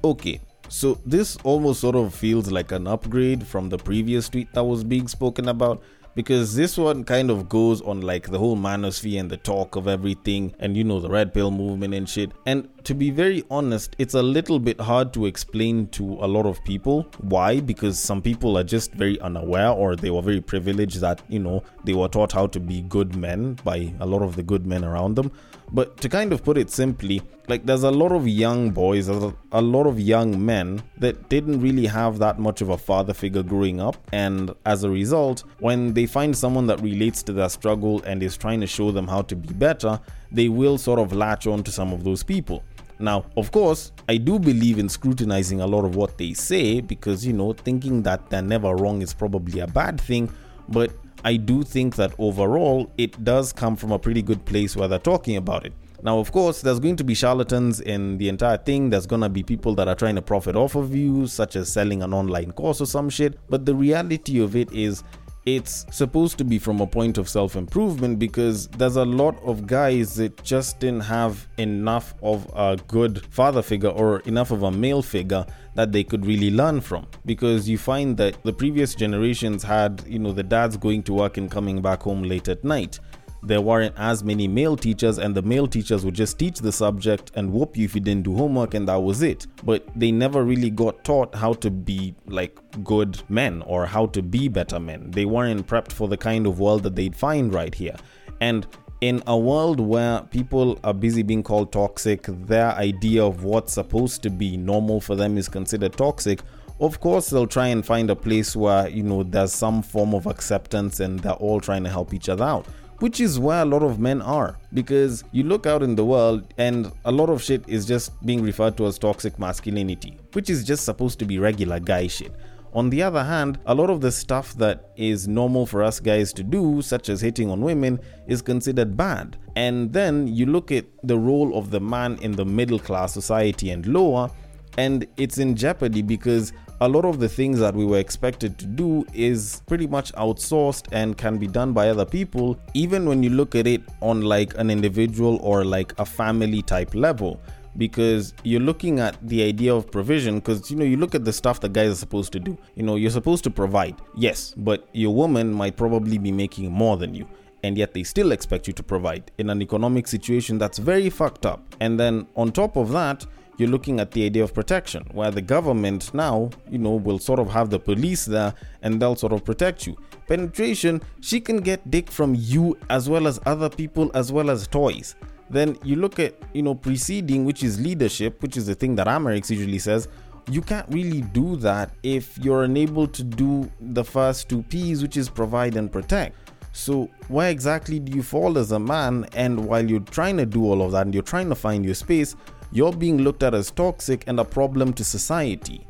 Okay, 0.04 0.40
so 0.70 1.00
this 1.06 1.38
almost 1.44 1.82
sort 1.82 1.96
of 1.96 2.16
feels 2.16 2.52
like 2.52 2.72
an 2.72 2.88
upgrade 2.88 3.46
from 3.46 3.70
the 3.70 3.78
previous 3.78 4.28
tweet 4.28 4.52
that 4.54 4.64
was 4.64 4.84
being 4.84 5.08
spoken 5.08 5.50
about 5.50 5.84
because 6.18 6.56
this 6.56 6.80
one 6.80 7.04
kind 7.04 7.30
of 7.30 7.48
goes 7.48 7.80
on 7.84 8.02
like 8.02 8.32
the 8.32 8.40
whole 8.40 8.58
manosphere 8.58 9.20
and 9.20 9.30
the 9.30 9.38
talk 9.38 9.76
of 9.76 9.88
everything 9.88 10.52
and 10.58 10.76
you 10.76 10.84
know 10.84 11.00
the 11.00 11.08
red 11.08 11.32
pill 11.32 11.52
movement 11.52 11.94
and 11.94 12.10
shit. 12.10 12.32
And 12.44 12.68
to 12.88 12.94
be 12.94 13.10
very 13.10 13.44
honest 13.52 13.98
it's 13.98 14.14
a 14.14 14.24
little 14.24 14.60
bit 14.60 14.80
hard 14.80 15.12
to 15.12 15.26
explain 15.26 15.88
to 15.88 16.04
a 16.22 16.28
lot 16.36 16.46
of 16.46 16.64
people 16.64 17.06
why 17.20 17.60
because 17.60 18.00
some 18.00 18.22
people 18.22 18.58
are 18.58 18.64
just 18.64 18.94
very 18.94 19.20
unaware 19.20 19.72
or 19.72 19.98
they 19.98 20.10
were 20.10 20.22
very 20.22 20.40
privileged 20.40 21.02
that 21.02 21.22
you 21.28 21.38
know 21.38 21.62
they 21.84 21.94
were 21.94 22.08
taught 22.08 22.32
how 22.32 22.48
to 22.48 22.62
be 22.62 22.80
good 22.84 23.14
men 23.14 23.56
by 23.66 23.94
a 24.00 24.06
lot 24.06 24.22
of 24.22 24.38
the 24.38 24.44
good 24.44 24.66
men 24.66 24.86
around 24.86 25.16
them 25.16 25.30
but 25.72 25.98
to 25.98 26.10
kind 26.10 26.32
of 26.32 26.44
put 26.44 26.58
it 26.58 26.70
simply, 26.70 27.22
like 27.48 27.66
there's 27.66 27.84
a 27.84 27.92
lot 27.92 28.14
of 28.14 28.28
young 28.28 28.72
boys, 28.72 29.10
a, 29.10 29.34
lot 29.52 29.86
of 29.86 30.00
young 30.00 30.46
men 30.46 30.82
that 30.98 31.28
didn't 31.30 31.60
really 31.60 31.86
have 31.88 32.20
that 32.20 32.40
much 32.40 32.62
of 32.62 32.70
a 32.70 32.78
father 32.78 33.14
figure 33.14 33.44
growing 33.44 33.82
up. 33.82 33.98
And 34.14 34.54
as 34.66 34.84
a 34.84 34.90
result, 34.90 35.44
when 35.60 35.94
they 35.94 36.06
find 36.06 36.36
someone 36.38 36.68
that 36.68 36.82
relates 36.82 37.22
to 37.24 37.34
their 37.34 37.50
struggle 37.50 38.02
and 38.04 38.24
is 38.24 38.38
trying 38.38 38.62
to 38.62 38.68
show 38.68 38.92
them 38.92 39.08
how 39.08 39.24
to 39.24 39.36
be 39.36 39.54
better, 39.54 40.00
they 40.32 40.48
will 40.48 40.78
sort 40.78 41.00
of 41.00 41.12
latch 41.12 41.48
on 41.48 41.64
to 41.64 41.72
some 41.72 41.92
of 41.92 42.04
those 42.06 42.24
people. 42.24 42.64
Now, 43.00 43.26
of 43.36 43.52
course, 43.52 43.92
I 44.10 44.18
do 44.18 44.40
believe 44.40 44.80
in 44.80 44.90
scrutinizing 44.90 45.62
a 45.62 45.68
lot 45.68 45.86
of 45.86 45.96
what 45.96 46.18
they 46.18 46.34
say 46.34 46.82
because, 46.82 47.26
you 47.26 47.34
know, 47.34 47.54
thinking 47.54 48.04
that 48.04 48.30
they're 48.30 48.42
never 48.42 48.76
wrong 48.76 49.02
is 49.02 49.14
probably 49.14 49.60
a 49.60 49.68
bad 49.68 50.02
thing. 50.02 50.32
But 50.68 50.92
I 51.24 51.36
do 51.36 51.64
think 51.64 51.96
that 51.96 52.14
overall 52.18 52.92
it 52.98 53.24
does 53.24 53.54
come 53.54 53.76
from 53.76 53.92
a 53.92 54.00
pretty 54.00 54.22
good 54.22 54.46
place 54.46 54.76
where 54.76 54.88
they're 54.88 55.00
talking 55.00 55.38
about 55.38 55.66
it. 55.66 55.74
Now, 56.04 56.20
of 56.20 56.32
course, 56.32 56.62
there's 56.62 56.80
going 56.80 56.96
to 56.98 57.04
be 57.04 57.16
charlatans 57.16 57.82
in 57.82 58.18
the 58.18 58.30
entire 58.30 58.58
thing. 58.58 58.92
There's 58.92 59.08
going 59.08 59.22
to 59.22 59.30
be 59.30 59.42
people 59.42 59.74
that 59.76 59.88
are 59.88 59.96
trying 59.96 60.16
to 60.16 60.22
profit 60.22 60.56
off 60.56 60.76
of 60.76 60.96
you, 60.96 61.26
such 61.28 61.56
as 61.56 61.72
selling 61.72 62.04
an 62.04 62.14
online 62.14 62.52
course 62.52 62.82
or 62.82 62.86
some 62.86 63.10
shit. 63.10 63.40
But 63.50 63.66
the 63.66 63.74
reality 63.74 64.40
of 64.40 64.56
it 64.56 64.72
is, 64.72 65.04
it's 65.48 65.86
supposed 65.92 66.38
to 66.38 66.44
be 66.44 66.60
from 66.60 66.82
a 66.82 66.86
point 66.86 67.18
of 67.18 67.30
self 67.30 67.56
improvement 67.56 68.20
because 68.20 68.68
there's 68.68 68.98
a 68.98 69.06
lot 69.06 69.42
of 69.44 69.66
guys 69.66 70.16
that 70.16 70.44
just 70.44 70.78
didn't 70.82 71.00
have 71.00 71.48
enough 71.58 72.14
of 72.22 72.46
a 72.54 72.78
good 72.90 73.26
father 73.34 73.62
figure 73.62 73.90
or 73.90 74.20
enough 74.22 74.52
of 74.52 74.64
a 74.64 74.72
male 74.72 75.02
figure 75.02 75.46
that 75.76 75.94
they 75.94 76.04
could 76.04 76.26
really 76.26 76.52
learn 76.52 76.82
from. 76.82 77.08
Because 77.26 77.70
you 77.70 77.78
find 77.78 78.18
that 78.18 78.44
the 78.44 78.52
previous 78.52 78.94
generations 78.94 79.64
had 79.64 80.04
you 80.06 80.20
know 80.20 80.34
the 80.34 80.44
dads 80.44 80.76
going 80.76 81.02
to 81.04 81.14
work 81.14 81.38
and 81.38 81.50
coming 81.50 81.82
back 81.82 82.02
home 82.02 82.24
late 82.24 82.50
at 82.50 82.66
night 82.66 83.00
there 83.44 83.62
weren't 83.62 83.94
as 83.98 84.24
many 84.24 84.48
male 84.48 84.76
teachers, 84.76 85.18
and 85.20 85.36
the 85.36 85.42
male 85.42 85.68
teachers 85.68 86.04
would 86.04 86.16
just 86.16 86.40
teach 86.40 86.60
the 86.60 86.72
subject 86.72 87.32
and 87.36 87.52
whoop 87.52 87.78
you 87.78 87.86
if 87.86 87.96
you 87.96 88.02
didn't 88.02 88.24
do 88.24 88.36
homework, 88.36 88.74
and 88.74 88.88
that 88.88 89.02
was 89.02 89.22
it. 89.22 89.48
But 89.64 89.88
they 89.96 90.12
never 90.12 90.44
really 90.44 90.70
got 90.70 91.04
taught 91.04 91.36
how 91.36 91.54
to 91.54 91.72
be 91.72 92.16
like 92.26 92.58
good 92.84 93.22
men 93.30 93.62
or 93.64 93.86
how 93.86 94.08
to 94.08 94.22
be 94.22 94.48
better 94.48 94.80
men. 94.80 95.12
They 95.12 95.26
weren't 95.26 95.68
prepped 95.68 95.92
for 95.92 96.08
the 96.08 96.18
kind 96.18 96.48
of 96.48 96.60
world 96.60 96.84
that 96.84 96.96
they'd 96.96 97.16
find 97.16 97.54
right 97.54 97.74
here. 97.74 97.96
And 98.42 98.68
in 99.02 99.22
a 99.28 99.38
world 99.38 99.80
where 99.80 100.22
people 100.22 100.80
are 100.84 100.94
busy 100.94 101.22
being 101.22 101.44
called 101.44 101.72
toxic, 101.72 102.24
their 102.24 102.74
idea 102.74 103.24
of 103.24 103.44
what's 103.44 103.74
supposed 103.74 104.24
to 104.24 104.30
be 104.30 104.58
normal 104.58 105.00
for 105.00 105.16
them 105.16 105.38
is 105.38 105.48
considered 105.48 105.94
toxic. 105.94 106.42
Of 106.80 107.00
course, 107.00 107.30
they'll 107.30 107.48
try 107.48 107.68
and 107.68 107.86
find 107.86 108.10
a 108.10 108.16
place 108.16 108.56
where, 108.56 108.88
you 108.88 109.04
know, 109.04 109.24
there's 109.24 109.52
some 109.52 109.82
form 109.82 110.14
of 110.14 110.28
acceptance 110.28 111.00
and 111.00 111.20
they're 111.20 111.34
all 111.34 111.60
trying 111.60 111.84
to 111.84 111.90
help 111.90 112.14
each 112.14 112.30
other 112.30 112.44
out 112.44 112.68
which 113.00 113.20
is 113.20 113.40
where 113.40 113.62
a 113.62 113.66
lot 113.66 113.84
of 113.84 114.00
men 114.00 114.22
are 114.22 114.58
because 114.74 115.24
you 115.32 115.44
look 115.44 115.66
out 115.66 115.84
in 115.84 115.96
the 115.96 116.06
world 116.06 116.54
and 116.58 116.92
a 117.06 117.12
lot 117.12 117.30
of 117.30 117.44
shit 117.44 117.64
is 117.68 117.86
just 117.86 118.12
being 118.26 118.42
referred 118.42 118.76
to 118.78 118.88
as 118.88 118.98
toxic 118.98 119.38
masculinity, 119.38 120.18
which 120.34 120.50
is 120.50 120.64
just 120.64 120.84
supposed 120.84 121.20
to 121.20 121.26
be 121.26 121.40
regular 121.40 121.80
guy 121.80 122.08
shit. 122.08 122.34
On 122.74 122.90
the 122.90 123.02
other 123.02 123.24
hand, 123.24 123.60
a 123.66 123.74
lot 123.74 123.90
of 123.90 124.02
the 124.02 124.12
stuff 124.12 124.54
that 124.56 124.92
is 124.98 125.28
normal 125.28 125.66
for 125.66 125.82
us 125.84 126.00
guys 126.00 126.34
to 126.34 126.44
do, 126.44 126.82
such 126.82 127.10
as 127.10 127.22
hitting 127.22 127.50
on 127.50 127.62
women, 127.62 128.00
is 128.28 128.42
considered 128.42 128.96
bad. 128.96 129.38
And 129.56 129.94
then 129.94 130.28
you 130.28 130.46
look 130.46 130.72
at 130.72 130.86
the 131.04 131.18
role 131.18 131.58
of 131.58 131.72
the 131.72 131.80
man 131.80 132.20
in 132.22 132.34
the 132.34 132.46
middle 132.46 132.78
class 132.78 133.14
society 133.14 133.72
and 133.72 133.86
lower, 133.88 134.30
and 134.78 135.08
it's 135.18 135.38
in 135.40 135.56
jeopardy 135.56 136.02
because 136.02 136.54
a 136.80 136.88
lot 136.88 137.06
of 137.06 137.20
the 137.20 137.28
things 137.28 137.60
that 137.60 137.74
we 137.74 137.86
were 137.86 137.98
expected 137.98 138.58
to 138.60 138.66
do 138.66 139.06
is 139.14 139.64
pretty 139.66 139.88
much 139.88 140.14
outsourced 140.14 140.88
and 140.92 141.18
can 141.18 141.38
be 141.38 141.48
done 141.48 141.74
by 141.74 141.90
other 141.90 142.06
people 142.06 142.60
even 142.74 143.08
when 143.08 143.24
you 143.24 143.32
look 143.32 143.56
at 143.56 143.66
it 143.66 143.82
on 144.02 144.22
like 144.22 144.56
an 144.58 144.70
individual 144.70 145.38
or 145.38 145.66
like 145.66 145.94
a 146.00 146.06
family 146.06 146.62
type 146.62 146.94
level. 146.94 147.42
Because 147.78 148.34
you're 148.44 148.62
looking 148.62 149.00
at 149.00 149.16
the 149.28 149.44
idea 149.44 149.74
of 149.74 149.92
provision 149.92 150.36
because 150.40 150.72
you 150.72 150.78
know 150.78 150.86
you 150.86 150.98
look 150.98 151.14
at 151.14 151.24
the 151.24 151.34
stuff 151.34 151.60
that 151.60 151.74
guys 151.74 151.92
are 151.92 151.96
supposed 151.96 152.32
to 152.34 152.40
do. 152.40 152.58
You 152.76 152.82
know 152.82 152.96
you're 152.96 153.12
supposed 153.12 153.44
to 153.44 153.52
provide 153.52 153.96
yes 154.16 154.54
but 154.58 154.88
your 154.94 155.14
woman 155.14 155.54
might 155.54 155.78
probably 155.78 156.18
be 156.18 156.32
making 156.32 156.72
more 156.72 156.98
than 156.98 157.14
you 157.14 157.28
and 157.64 157.78
yet 157.78 157.94
they 157.94 158.04
still 158.04 158.32
expect 158.32 158.68
you 158.68 158.74
to 158.74 158.84
provide 158.84 159.32
in 159.38 159.50
an 159.50 159.62
economic 159.62 160.08
situation 160.08 160.58
that's 160.58 160.78
very 160.78 161.10
fucked 161.10 161.46
up. 161.46 161.76
And 161.80 162.00
then 162.00 162.28
on 162.36 162.52
top 162.52 162.78
of 162.78 162.92
that 162.92 163.26
you're 163.58 163.70
looking 163.70 164.00
at 164.00 164.12
the 164.12 164.26
idea 164.26 164.44
of 164.44 164.54
protection, 164.54 165.06
where 165.12 165.32
the 165.32 165.42
government 165.42 166.14
now, 166.14 166.50
you 166.70 166.78
know, 166.78 166.96
will 166.96 167.20
sort 167.20 167.40
of 167.40 167.50
have 167.50 167.70
the 167.70 167.80
police 167.80 168.26
there 168.26 168.54
and 168.84 169.02
they'll 169.02 169.16
sort 169.16 169.34
of 169.34 169.44
protect 169.44 169.88
you. 169.88 169.98
Penetration, 170.28 171.02
she 171.22 171.40
can 171.40 171.58
get 171.58 171.90
dick 171.90 172.12
from 172.12 172.36
you 172.38 172.78
as 172.90 173.10
well 173.10 173.28
as 173.28 173.40
other 173.46 173.70
people 173.70 174.12
as 174.14 174.32
well 174.32 174.50
as 174.50 174.68
toys. 174.68 175.16
Then 175.50 175.78
you 175.84 175.96
look 175.96 176.20
at, 176.20 176.36
you 176.54 176.62
know, 176.62 176.76
preceding, 176.76 177.46
which 177.46 177.64
is 177.64 177.80
leadership, 177.80 178.42
which 178.42 178.58
is 178.58 178.68
the 178.68 178.76
thing 178.76 178.96
that 178.96 179.08
Amerix 179.08 179.50
usually 179.50 179.80
says. 179.80 180.08
You 180.50 180.62
can't 180.62 180.88
really 180.90 181.22
do 181.22 181.56
that 181.58 181.92
if 182.04 182.38
you're 182.38 182.64
unable 182.64 183.08
to 183.08 183.24
do 183.24 183.70
the 183.82 184.04
first 184.04 184.50
two 184.50 184.64
P's, 184.64 185.02
which 185.02 185.18
is 185.18 185.30
provide 185.30 185.76
and 185.76 185.92
protect. 185.92 186.36
So, 186.74 187.10
where 187.28 187.50
exactly 187.50 188.00
do 188.00 188.12
you 188.12 188.22
fall 188.22 188.58
as 188.58 188.72
a 188.72 188.80
man? 188.80 189.26
And 189.34 189.66
while 189.66 189.90
you're 189.90 190.00
trying 190.00 190.38
to 190.38 190.46
do 190.46 190.64
all 190.64 190.84
of 190.84 190.92
that 190.92 191.08
and 191.08 191.14
you're 191.14 191.24
trying 191.24 191.50
to 191.50 191.56
find 191.56 191.84
your 191.84 191.96
space, 191.96 192.36
you're 192.72 192.94
being 192.94 193.20
looked 193.20 193.44
at 193.44 193.54
as 193.54 193.72
toxic 193.72 194.24
and 194.28 194.40
a 194.40 194.46
problem 194.46 194.94
to 194.94 195.04
society. 195.04 195.88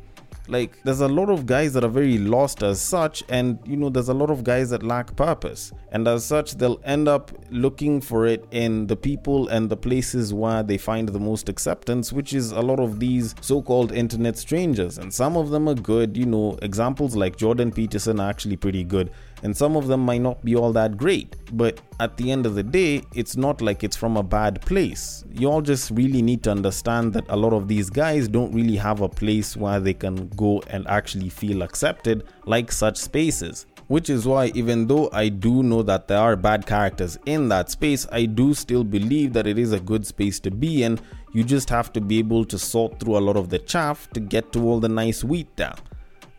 Like, 0.50 0.82
there's 0.84 1.02
a 1.02 1.08
lot 1.08 1.30
of 1.30 1.46
guys 1.46 1.74
that 1.74 1.84
are 1.84 1.90
very 1.90 2.18
lost 2.18 2.64
as 2.64 2.80
such, 2.80 3.22
and 3.28 3.60
you 3.66 3.76
know, 3.76 3.90
there's 3.90 4.08
a 4.08 4.14
lot 4.14 4.30
of 4.30 4.46
guys 4.46 4.70
that 4.70 4.82
lack 4.82 5.14
purpose. 5.16 5.74
And 5.92 6.08
as 6.08 6.24
such, 6.24 6.54
they'll 6.54 6.80
end 6.86 7.10
up 7.10 7.32
looking 7.50 8.00
for 8.00 8.26
it 8.26 8.46
in 8.52 8.88
the 8.88 8.96
people 8.96 9.50
and 9.50 9.68
the 9.68 9.76
places 9.76 10.34
where 10.34 10.64
they 10.64 10.78
find 10.78 11.10
the 11.10 11.20
most 11.20 11.50
acceptance, 11.50 12.14
which 12.14 12.34
is 12.34 12.54
a 12.54 12.62
lot 12.62 12.80
of 12.80 13.00
these 13.00 13.36
so 13.42 13.62
called 13.62 13.92
internet 13.92 14.38
strangers. 14.38 14.98
And 14.98 15.14
some 15.14 15.36
of 15.36 15.50
them 15.50 15.68
are 15.68 15.76
good, 15.76 16.16
you 16.16 16.26
know, 16.26 16.58
examples 16.62 17.16
like 17.16 17.36
Jordan 17.36 17.72
Peterson 17.72 18.20
are 18.22 18.30
actually 18.30 18.56
pretty 18.56 18.86
good 18.86 19.12
and 19.44 19.56
some 19.56 19.76
of 19.76 19.88
them 19.88 20.02
might 20.02 20.22
not 20.22 20.44
be 20.44 20.56
all 20.56 20.74
that 20.74 20.98
great. 20.98 21.36
But 21.54 21.80
at 22.00 22.18
the 22.18 22.32
end 22.32 22.46
of 22.46 22.56
the 22.56 22.64
day, 22.64 23.04
it's 23.14 23.38
not 23.38 23.62
like 23.62 23.84
it's 23.84 23.96
from 23.96 24.18
a 24.18 24.24
bad 24.24 24.62
place. 24.62 25.24
You 25.32 25.50
all 25.50 25.62
just 25.62 25.92
really 25.92 26.22
need 26.22 26.44
to 26.44 26.52
understand 26.52 27.14
that 27.14 27.26
a 27.30 27.36
lot 27.36 27.54
of 27.54 27.68
these 27.68 27.90
guys 27.90 28.28
don't 28.28 28.52
really 28.52 28.76
have 28.78 29.02
a 29.02 29.10
place 29.10 29.56
where 29.56 29.80
they 29.80 29.94
can 29.94 30.28
go 30.30 30.62
and 30.68 30.88
actually 30.88 31.30
feel 31.30 31.62
accepted 31.62 32.24
like 32.46 32.72
such 32.72 32.98
spaces. 32.98 33.66
Which 33.88 34.10
is 34.10 34.28
why, 34.28 34.48
even 34.54 34.86
though 34.86 35.10
I 35.14 35.30
do 35.30 35.64
know 35.64 35.82
that 35.84 36.10
there 36.10 36.20
are 36.20 36.36
bad 36.36 36.66
characters 36.66 37.18
in 37.26 37.48
that 37.50 37.72
space, 37.72 38.06
I 38.12 38.26
do 38.26 38.54
still 38.54 38.84
believe 38.84 39.32
that 39.32 39.48
it 39.48 39.58
is 39.58 39.72
a 39.72 39.80
good 39.80 40.06
space 40.06 40.42
to 40.42 40.52
be 40.52 40.84
in. 40.84 41.00
You 41.32 41.46
just 41.46 41.70
have 41.70 41.94
to 41.94 42.02
be 42.02 42.20
able 42.20 42.44
to 42.46 42.60
sort 42.60 43.00
through 43.00 43.18
a 43.18 43.20
lot 43.20 43.38
of 43.38 43.48
the 43.48 43.60
chaff 43.60 44.10
to 44.10 44.20
get 44.20 44.52
to 44.54 44.66
all 44.68 44.82
the 44.82 44.90
nice 44.90 45.24
wheat 45.24 45.56
there. 45.56 45.76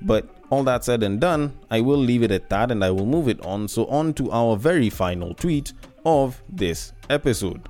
But 0.03 0.29
all 0.51 0.63
that 0.65 0.85
said 0.85 1.03
and 1.03 1.21
done, 1.21 1.59
I 1.71 1.81
will 1.81 1.99
leave 1.99 2.23
it 2.23 2.31
at 2.31 2.49
that 2.51 2.71
and 2.71 2.83
I 2.85 2.91
will 2.91 3.07
move 3.07 3.29
it 3.29 3.45
on. 3.45 3.69
So, 3.69 3.87
on 3.87 4.15
to 4.15 4.31
our 4.33 4.57
very 4.57 4.91
final 4.91 5.35
tweet 5.35 5.73
of 6.05 6.43
this 6.49 6.93
episode. 7.11 7.69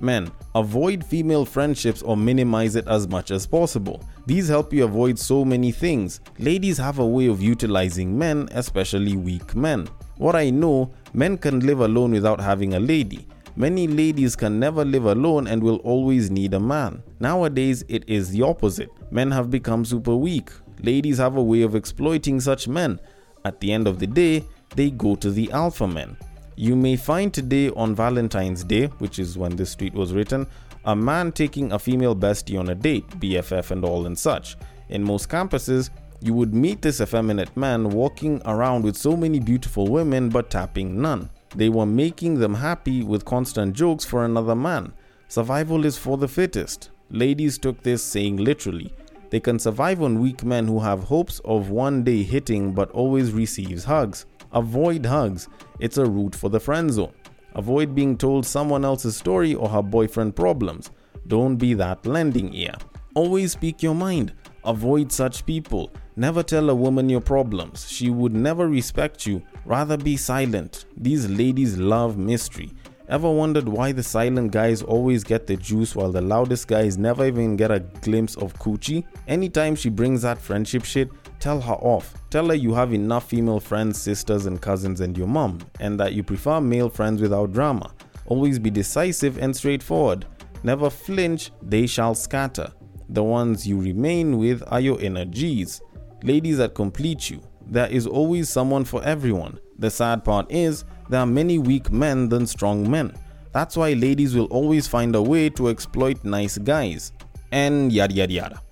Men, 0.00 0.30
avoid 0.54 1.04
female 1.04 1.44
friendships 1.44 2.02
or 2.02 2.16
minimize 2.16 2.76
it 2.76 2.86
as 2.86 3.08
much 3.08 3.30
as 3.30 3.46
possible. 3.46 4.02
These 4.26 4.48
help 4.48 4.72
you 4.72 4.84
avoid 4.84 5.18
so 5.18 5.44
many 5.44 5.72
things. 5.72 6.20
Ladies 6.38 6.76
have 6.78 6.98
a 6.98 7.06
way 7.06 7.26
of 7.26 7.42
utilizing 7.42 8.16
men, 8.16 8.48
especially 8.52 9.16
weak 9.16 9.54
men. 9.54 9.88
What 10.18 10.36
I 10.36 10.50
know, 10.50 10.92
men 11.14 11.38
can 11.38 11.60
live 11.60 11.80
alone 11.80 12.12
without 12.12 12.40
having 12.40 12.74
a 12.74 12.80
lady. 12.80 13.26
Many 13.56 13.86
ladies 13.86 14.36
can 14.36 14.60
never 14.60 14.84
live 14.84 15.06
alone 15.06 15.46
and 15.46 15.62
will 15.62 15.76
always 15.76 16.30
need 16.30 16.52
a 16.52 16.60
man. 16.60 17.02
Nowadays, 17.20 17.84
it 17.88 18.06
is 18.06 18.30
the 18.30 18.42
opposite. 18.42 18.90
Men 19.10 19.30
have 19.30 19.50
become 19.50 19.84
super 19.84 20.16
weak. 20.16 20.50
Ladies 20.82 21.18
have 21.18 21.36
a 21.36 21.42
way 21.42 21.62
of 21.62 21.74
exploiting 21.74 22.40
such 22.40 22.68
men. 22.68 23.00
At 23.44 23.60
the 23.60 23.72
end 23.72 23.86
of 23.86 23.98
the 23.98 24.06
day, 24.06 24.44
they 24.74 24.90
go 24.90 25.14
to 25.16 25.30
the 25.30 25.50
alpha 25.52 25.86
men. 25.86 26.16
You 26.56 26.74
may 26.74 26.96
find 26.96 27.32
today 27.32 27.70
on 27.70 27.94
Valentine's 27.94 28.64
Day, 28.64 28.86
which 28.98 29.18
is 29.18 29.38
when 29.38 29.56
this 29.56 29.74
tweet 29.74 29.94
was 29.94 30.12
written, 30.12 30.46
a 30.84 30.96
man 30.96 31.32
taking 31.32 31.72
a 31.72 31.78
female 31.78 32.16
bestie 32.16 32.58
on 32.58 32.68
a 32.70 32.74
date, 32.74 33.08
BFF 33.20 33.70
and 33.72 33.84
all 33.84 34.06
and 34.06 34.18
such. 34.18 34.56
In 34.88 35.02
most 35.04 35.28
campuses, 35.28 35.90
you 36.20 36.32
would 36.32 36.54
meet 36.54 36.80
this 36.80 37.00
effeminate 37.00 37.54
man 37.56 37.90
walking 37.90 38.40
around 38.46 38.84
with 38.84 38.96
so 38.96 39.16
many 39.16 39.38
beautiful 39.38 39.86
women 39.86 40.28
but 40.28 40.50
tapping 40.50 41.00
none. 41.00 41.28
They 41.54 41.68
were 41.68 41.86
making 41.86 42.38
them 42.38 42.54
happy 42.54 43.02
with 43.02 43.24
constant 43.24 43.74
jokes 43.74 44.04
for 44.04 44.24
another 44.24 44.54
man. 44.54 44.92
Survival 45.28 45.84
is 45.84 45.98
for 45.98 46.16
the 46.16 46.28
fittest. 46.28 46.90
Ladies 47.10 47.56
took 47.56 47.82
this 47.82 48.02
saying 48.02 48.36
literally. 48.36 48.92
They 49.30 49.40
can 49.40 49.58
survive 49.58 50.02
on 50.02 50.20
weak 50.20 50.44
men 50.44 50.66
who 50.66 50.80
have 50.80 51.04
hopes 51.04 51.40
of 51.44 51.70
one 51.70 52.02
day 52.02 52.22
hitting 52.22 52.72
but 52.72 52.90
always 52.90 53.32
receives 53.32 53.84
hugs. 53.84 54.26
Avoid 54.52 55.06
hugs. 55.06 55.48
It's 55.78 55.98
a 55.98 56.04
route 56.06 56.34
for 56.34 56.48
the 56.48 56.60
friend 56.60 56.92
zone. 56.92 57.12
Avoid 57.54 57.94
being 57.94 58.16
told 58.16 58.44
someone 58.44 58.84
else's 58.84 59.16
story 59.16 59.54
or 59.54 59.68
her 59.68 59.82
boyfriend 59.82 60.36
problems. 60.36 60.90
Don't 61.26 61.56
be 61.56 61.74
that 61.74 62.04
lending 62.06 62.52
ear. 62.54 62.74
Always 63.14 63.52
speak 63.52 63.82
your 63.82 63.94
mind. 63.94 64.34
Avoid 64.64 65.12
such 65.12 65.46
people. 65.46 65.92
Never 66.16 66.42
tell 66.42 66.70
a 66.70 66.74
woman 66.74 67.08
your 67.08 67.20
problems. 67.20 67.88
She 67.88 68.10
would 68.10 68.34
never 68.34 68.68
respect 68.68 69.26
you. 69.26 69.42
Rather 69.64 69.96
be 69.96 70.16
silent. 70.16 70.86
These 70.96 71.28
ladies 71.28 71.78
love 71.78 72.18
mystery. 72.18 72.72
Ever 73.08 73.30
wondered 73.30 73.68
why 73.68 73.92
the 73.92 74.02
silent 74.02 74.50
guys 74.50 74.82
always 74.82 75.22
get 75.22 75.46
the 75.46 75.56
juice 75.56 75.94
while 75.94 76.10
the 76.10 76.20
loudest 76.20 76.66
guys 76.66 76.98
never 76.98 77.26
even 77.26 77.56
get 77.56 77.70
a 77.70 77.80
glimpse 77.80 78.36
of 78.36 78.54
coochie? 78.54 79.04
Anytime 79.28 79.76
she 79.76 79.88
brings 79.88 80.22
that 80.22 80.38
friendship 80.38 80.84
shit, 80.84 81.10
tell 81.38 81.60
her 81.60 81.74
off. 81.74 82.14
Tell 82.30 82.48
her 82.48 82.54
you 82.54 82.74
have 82.74 82.92
enough 82.92 83.28
female 83.28 83.60
friends, 83.60 84.00
sisters, 84.00 84.46
and 84.46 84.60
cousins, 84.60 85.00
and 85.00 85.16
your 85.16 85.28
mom, 85.28 85.60
and 85.78 86.00
that 86.00 86.14
you 86.14 86.22
prefer 86.22 86.60
male 86.60 86.88
friends 86.88 87.22
without 87.22 87.52
drama. 87.52 87.92
Always 88.26 88.58
be 88.58 88.70
decisive 88.70 89.38
and 89.38 89.54
straightforward. 89.54 90.26
Never 90.64 90.90
flinch, 90.90 91.52
they 91.62 91.86
shall 91.86 92.14
scatter. 92.14 92.72
The 93.08 93.22
ones 93.22 93.68
you 93.68 93.80
remain 93.80 94.36
with 94.38 94.64
are 94.66 94.80
your 94.80 95.00
energies 95.00 95.80
ladies 96.22 96.58
that 96.58 96.74
complete 96.74 97.30
you. 97.30 97.40
There 97.66 97.88
is 97.88 98.06
always 98.06 98.48
someone 98.48 98.84
for 98.84 99.02
everyone. 99.04 99.58
The 99.78 99.90
sad 99.90 100.24
part 100.24 100.50
is, 100.50 100.84
there 101.08 101.20
are 101.20 101.26
many 101.26 101.58
weak 101.58 101.90
men 101.90 102.28
than 102.28 102.46
strong 102.46 102.90
men. 102.90 103.12
That's 103.52 103.76
why 103.76 103.92
ladies 103.94 104.34
will 104.34 104.46
always 104.46 104.86
find 104.86 105.14
a 105.14 105.22
way 105.22 105.48
to 105.50 105.68
exploit 105.68 106.22
nice 106.24 106.58
guys. 106.58 107.12
And 107.52 107.92
yada 107.92 108.12
yada 108.14 108.32
yada. 108.32 108.62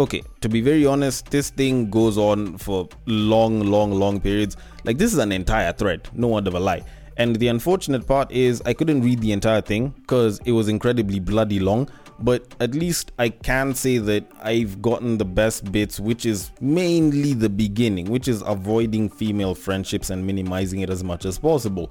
Okay, 0.00 0.22
to 0.40 0.48
be 0.48 0.60
very 0.60 0.84
honest, 0.84 1.30
this 1.30 1.50
thing 1.50 1.88
goes 1.90 2.18
on 2.18 2.58
for 2.58 2.88
long, 3.06 3.60
long, 3.60 3.92
long 3.92 4.20
periods. 4.20 4.56
Like, 4.84 4.98
this 4.98 5.12
is 5.12 5.18
an 5.20 5.30
entire 5.30 5.72
thread, 5.72 6.08
no 6.12 6.28
word 6.28 6.48
of 6.48 6.54
a 6.54 6.60
lie. 6.60 6.82
And 7.18 7.36
the 7.36 7.48
unfortunate 7.48 8.06
part 8.06 8.32
is, 8.32 8.62
I 8.66 8.72
couldn't 8.72 9.02
read 9.02 9.20
the 9.20 9.30
entire 9.30 9.60
thing 9.60 9.90
because 9.90 10.40
it 10.44 10.52
was 10.52 10.68
incredibly 10.68 11.20
bloody 11.20 11.60
long 11.60 11.88
but 12.22 12.54
at 12.60 12.74
least 12.74 13.12
I 13.18 13.30
can 13.30 13.74
say 13.74 13.98
that 13.98 14.24
I've 14.42 14.80
gotten 14.80 15.18
the 15.18 15.24
best 15.24 15.70
bits, 15.72 15.98
which 15.98 16.24
is 16.24 16.52
mainly 16.60 17.34
the 17.34 17.48
beginning, 17.48 18.06
which 18.10 18.28
is 18.28 18.42
avoiding 18.46 19.08
female 19.08 19.54
friendships 19.54 20.10
and 20.10 20.26
minimizing 20.26 20.80
it 20.80 20.90
as 20.90 21.02
much 21.02 21.24
as 21.24 21.38
possible. 21.38 21.90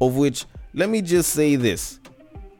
Of 0.00 0.16
which, 0.16 0.46
let 0.74 0.88
me 0.88 1.02
just 1.02 1.32
say 1.32 1.56
this 1.56 2.00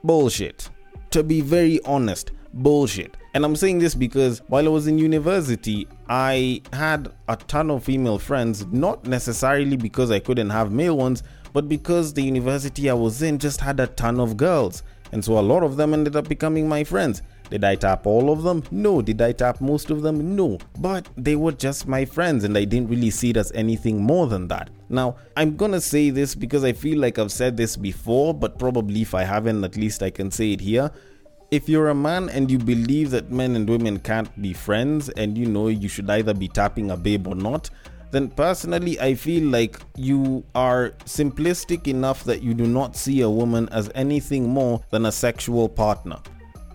bullshit. 0.04 0.68
To 1.10 1.22
be 1.22 1.40
very 1.40 1.82
honest, 1.84 2.32
bullshit. 2.52 3.16
And 3.34 3.44
I'm 3.44 3.56
saying 3.56 3.78
this 3.78 3.94
because 3.94 4.40
while 4.48 4.64
I 4.66 4.68
was 4.68 4.86
in 4.86 4.98
university, 4.98 5.86
I 6.08 6.62
had 6.72 7.12
a 7.28 7.36
ton 7.36 7.70
of 7.70 7.84
female 7.84 8.18
friends, 8.18 8.64
not 8.66 9.06
necessarily 9.06 9.76
because 9.76 10.10
I 10.10 10.20
couldn't 10.20 10.50
have 10.50 10.72
male 10.72 10.96
ones, 10.96 11.22
but 11.52 11.68
because 11.68 12.12
the 12.12 12.22
university 12.22 12.88
I 12.90 12.94
was 12.94 13.22
in 13.22 13.38
just 13.38 13.60
had 13.60 13.80
a 13.80 13.86
ton 13.86 14.20
of 14.20 14.36
girls. 14.36 14.82
And 15.16 15.24
so 15.24 15.38
a 15.38 15.40
lot 15.40 15.62
of 15.62 15.78
them 15.78 15.94
ended 15.94 16.14
up 16.14 16.28
becoming 16.28 16.68
my 16.68 16.84
friends. 16.84 17.22
Did 17.48 17.64
I 17.64 17.74
tap 17.74 18.06
all 18.06 18.30
of 18.30 18.42
them? 18.42 18.62
No. 18.70 19.00
Did 19.00 19.22
I 19.22 19.32
tap 19.32 19.62
most 19.62 19.88
of 19.88 20.02
them? 20.02 20.36
No. 20.36 20.58
But 20.78 21.08
they 21.16 21.36
were 21.36 21.52
just 21.52 21.88
my 21.88 22.04
friends 22.04 22.44
and 22.44 22.54
I 22.58 22.64
didn't 22.64 22.90
really 22.90 23.08
see 23.08 23.30
it 23.30 23.38
as 23.38 23.50
anything 23.52 23.98
more 23.98 24.26
than 24.26 24.46
that. 24.48 24.68
Now, 24.90 25.16
I'm 25.34 25.56
gonna 25.56 25.80
say 25.80 26.10
this 26.10 26.34
because 26.34 26.64
I 26.64 26.74
feel 26.74 26.98
like 26.98 27.18
I've 27.18 27.32
said 27.32 27.56
this 27.56 27.78
before, 27.78 28.34
but 28.34 28.58
probably 28.58 29.00
if 29.00 29.14
I 29.14 29.24
haven't, 29.24 29.64
at 29.64 29.78
least 29.78 30.02
I 30.02 30.10
can 30.10 30.30
say 30.30 30.52
it 30.52 30.60
here. 30.60 30.90
If 31.50 31.66
you're 31.66 31.88
a 31.88 31.94
man 31.94 32.28
and 32.28 32.50
you 32.50 32.58
believe 32.58 33.10
that 33.12 33.32
men 33.32 33.56
and 33.56 33.66
women 33.66 34.00
can't 34.00 34.30
be 34.42 34.52
friends 34.52 35.08
and 35.08 35.38
you 35.38 35.46
know 35.46 35.68
you 35.68 35.88
should 35.88 36.10
either 36.10 36.34
be 36.34 36.48
tapping 36.48 36.90
a 36.90 36.96
babe 36.98 37.26
or 37.26 37.36
not, 37.36 37.70
then 38.10 38.28
personally 38.30 38.98
I 39.00 39.14
feel 39.14 39.44
like 39.48 39.80
you 39.96 40.44
are 40.54 40.90
simplistic 41.04 41.88
enough 41.88 42.24
that 42.24 42.42
you 42.42 42.54
do 42.54 42.66
not 42.66 42.96
see 42.96 43.20
a 43.20 43.30
woman 43.30 43.68
as 43.70 43.90
anything 43.94 44.48
more 44.48 44.82
than 44.90 45.06
a 45.06 45.12
sexual 45.12 45.68
partner. 45.68 46.18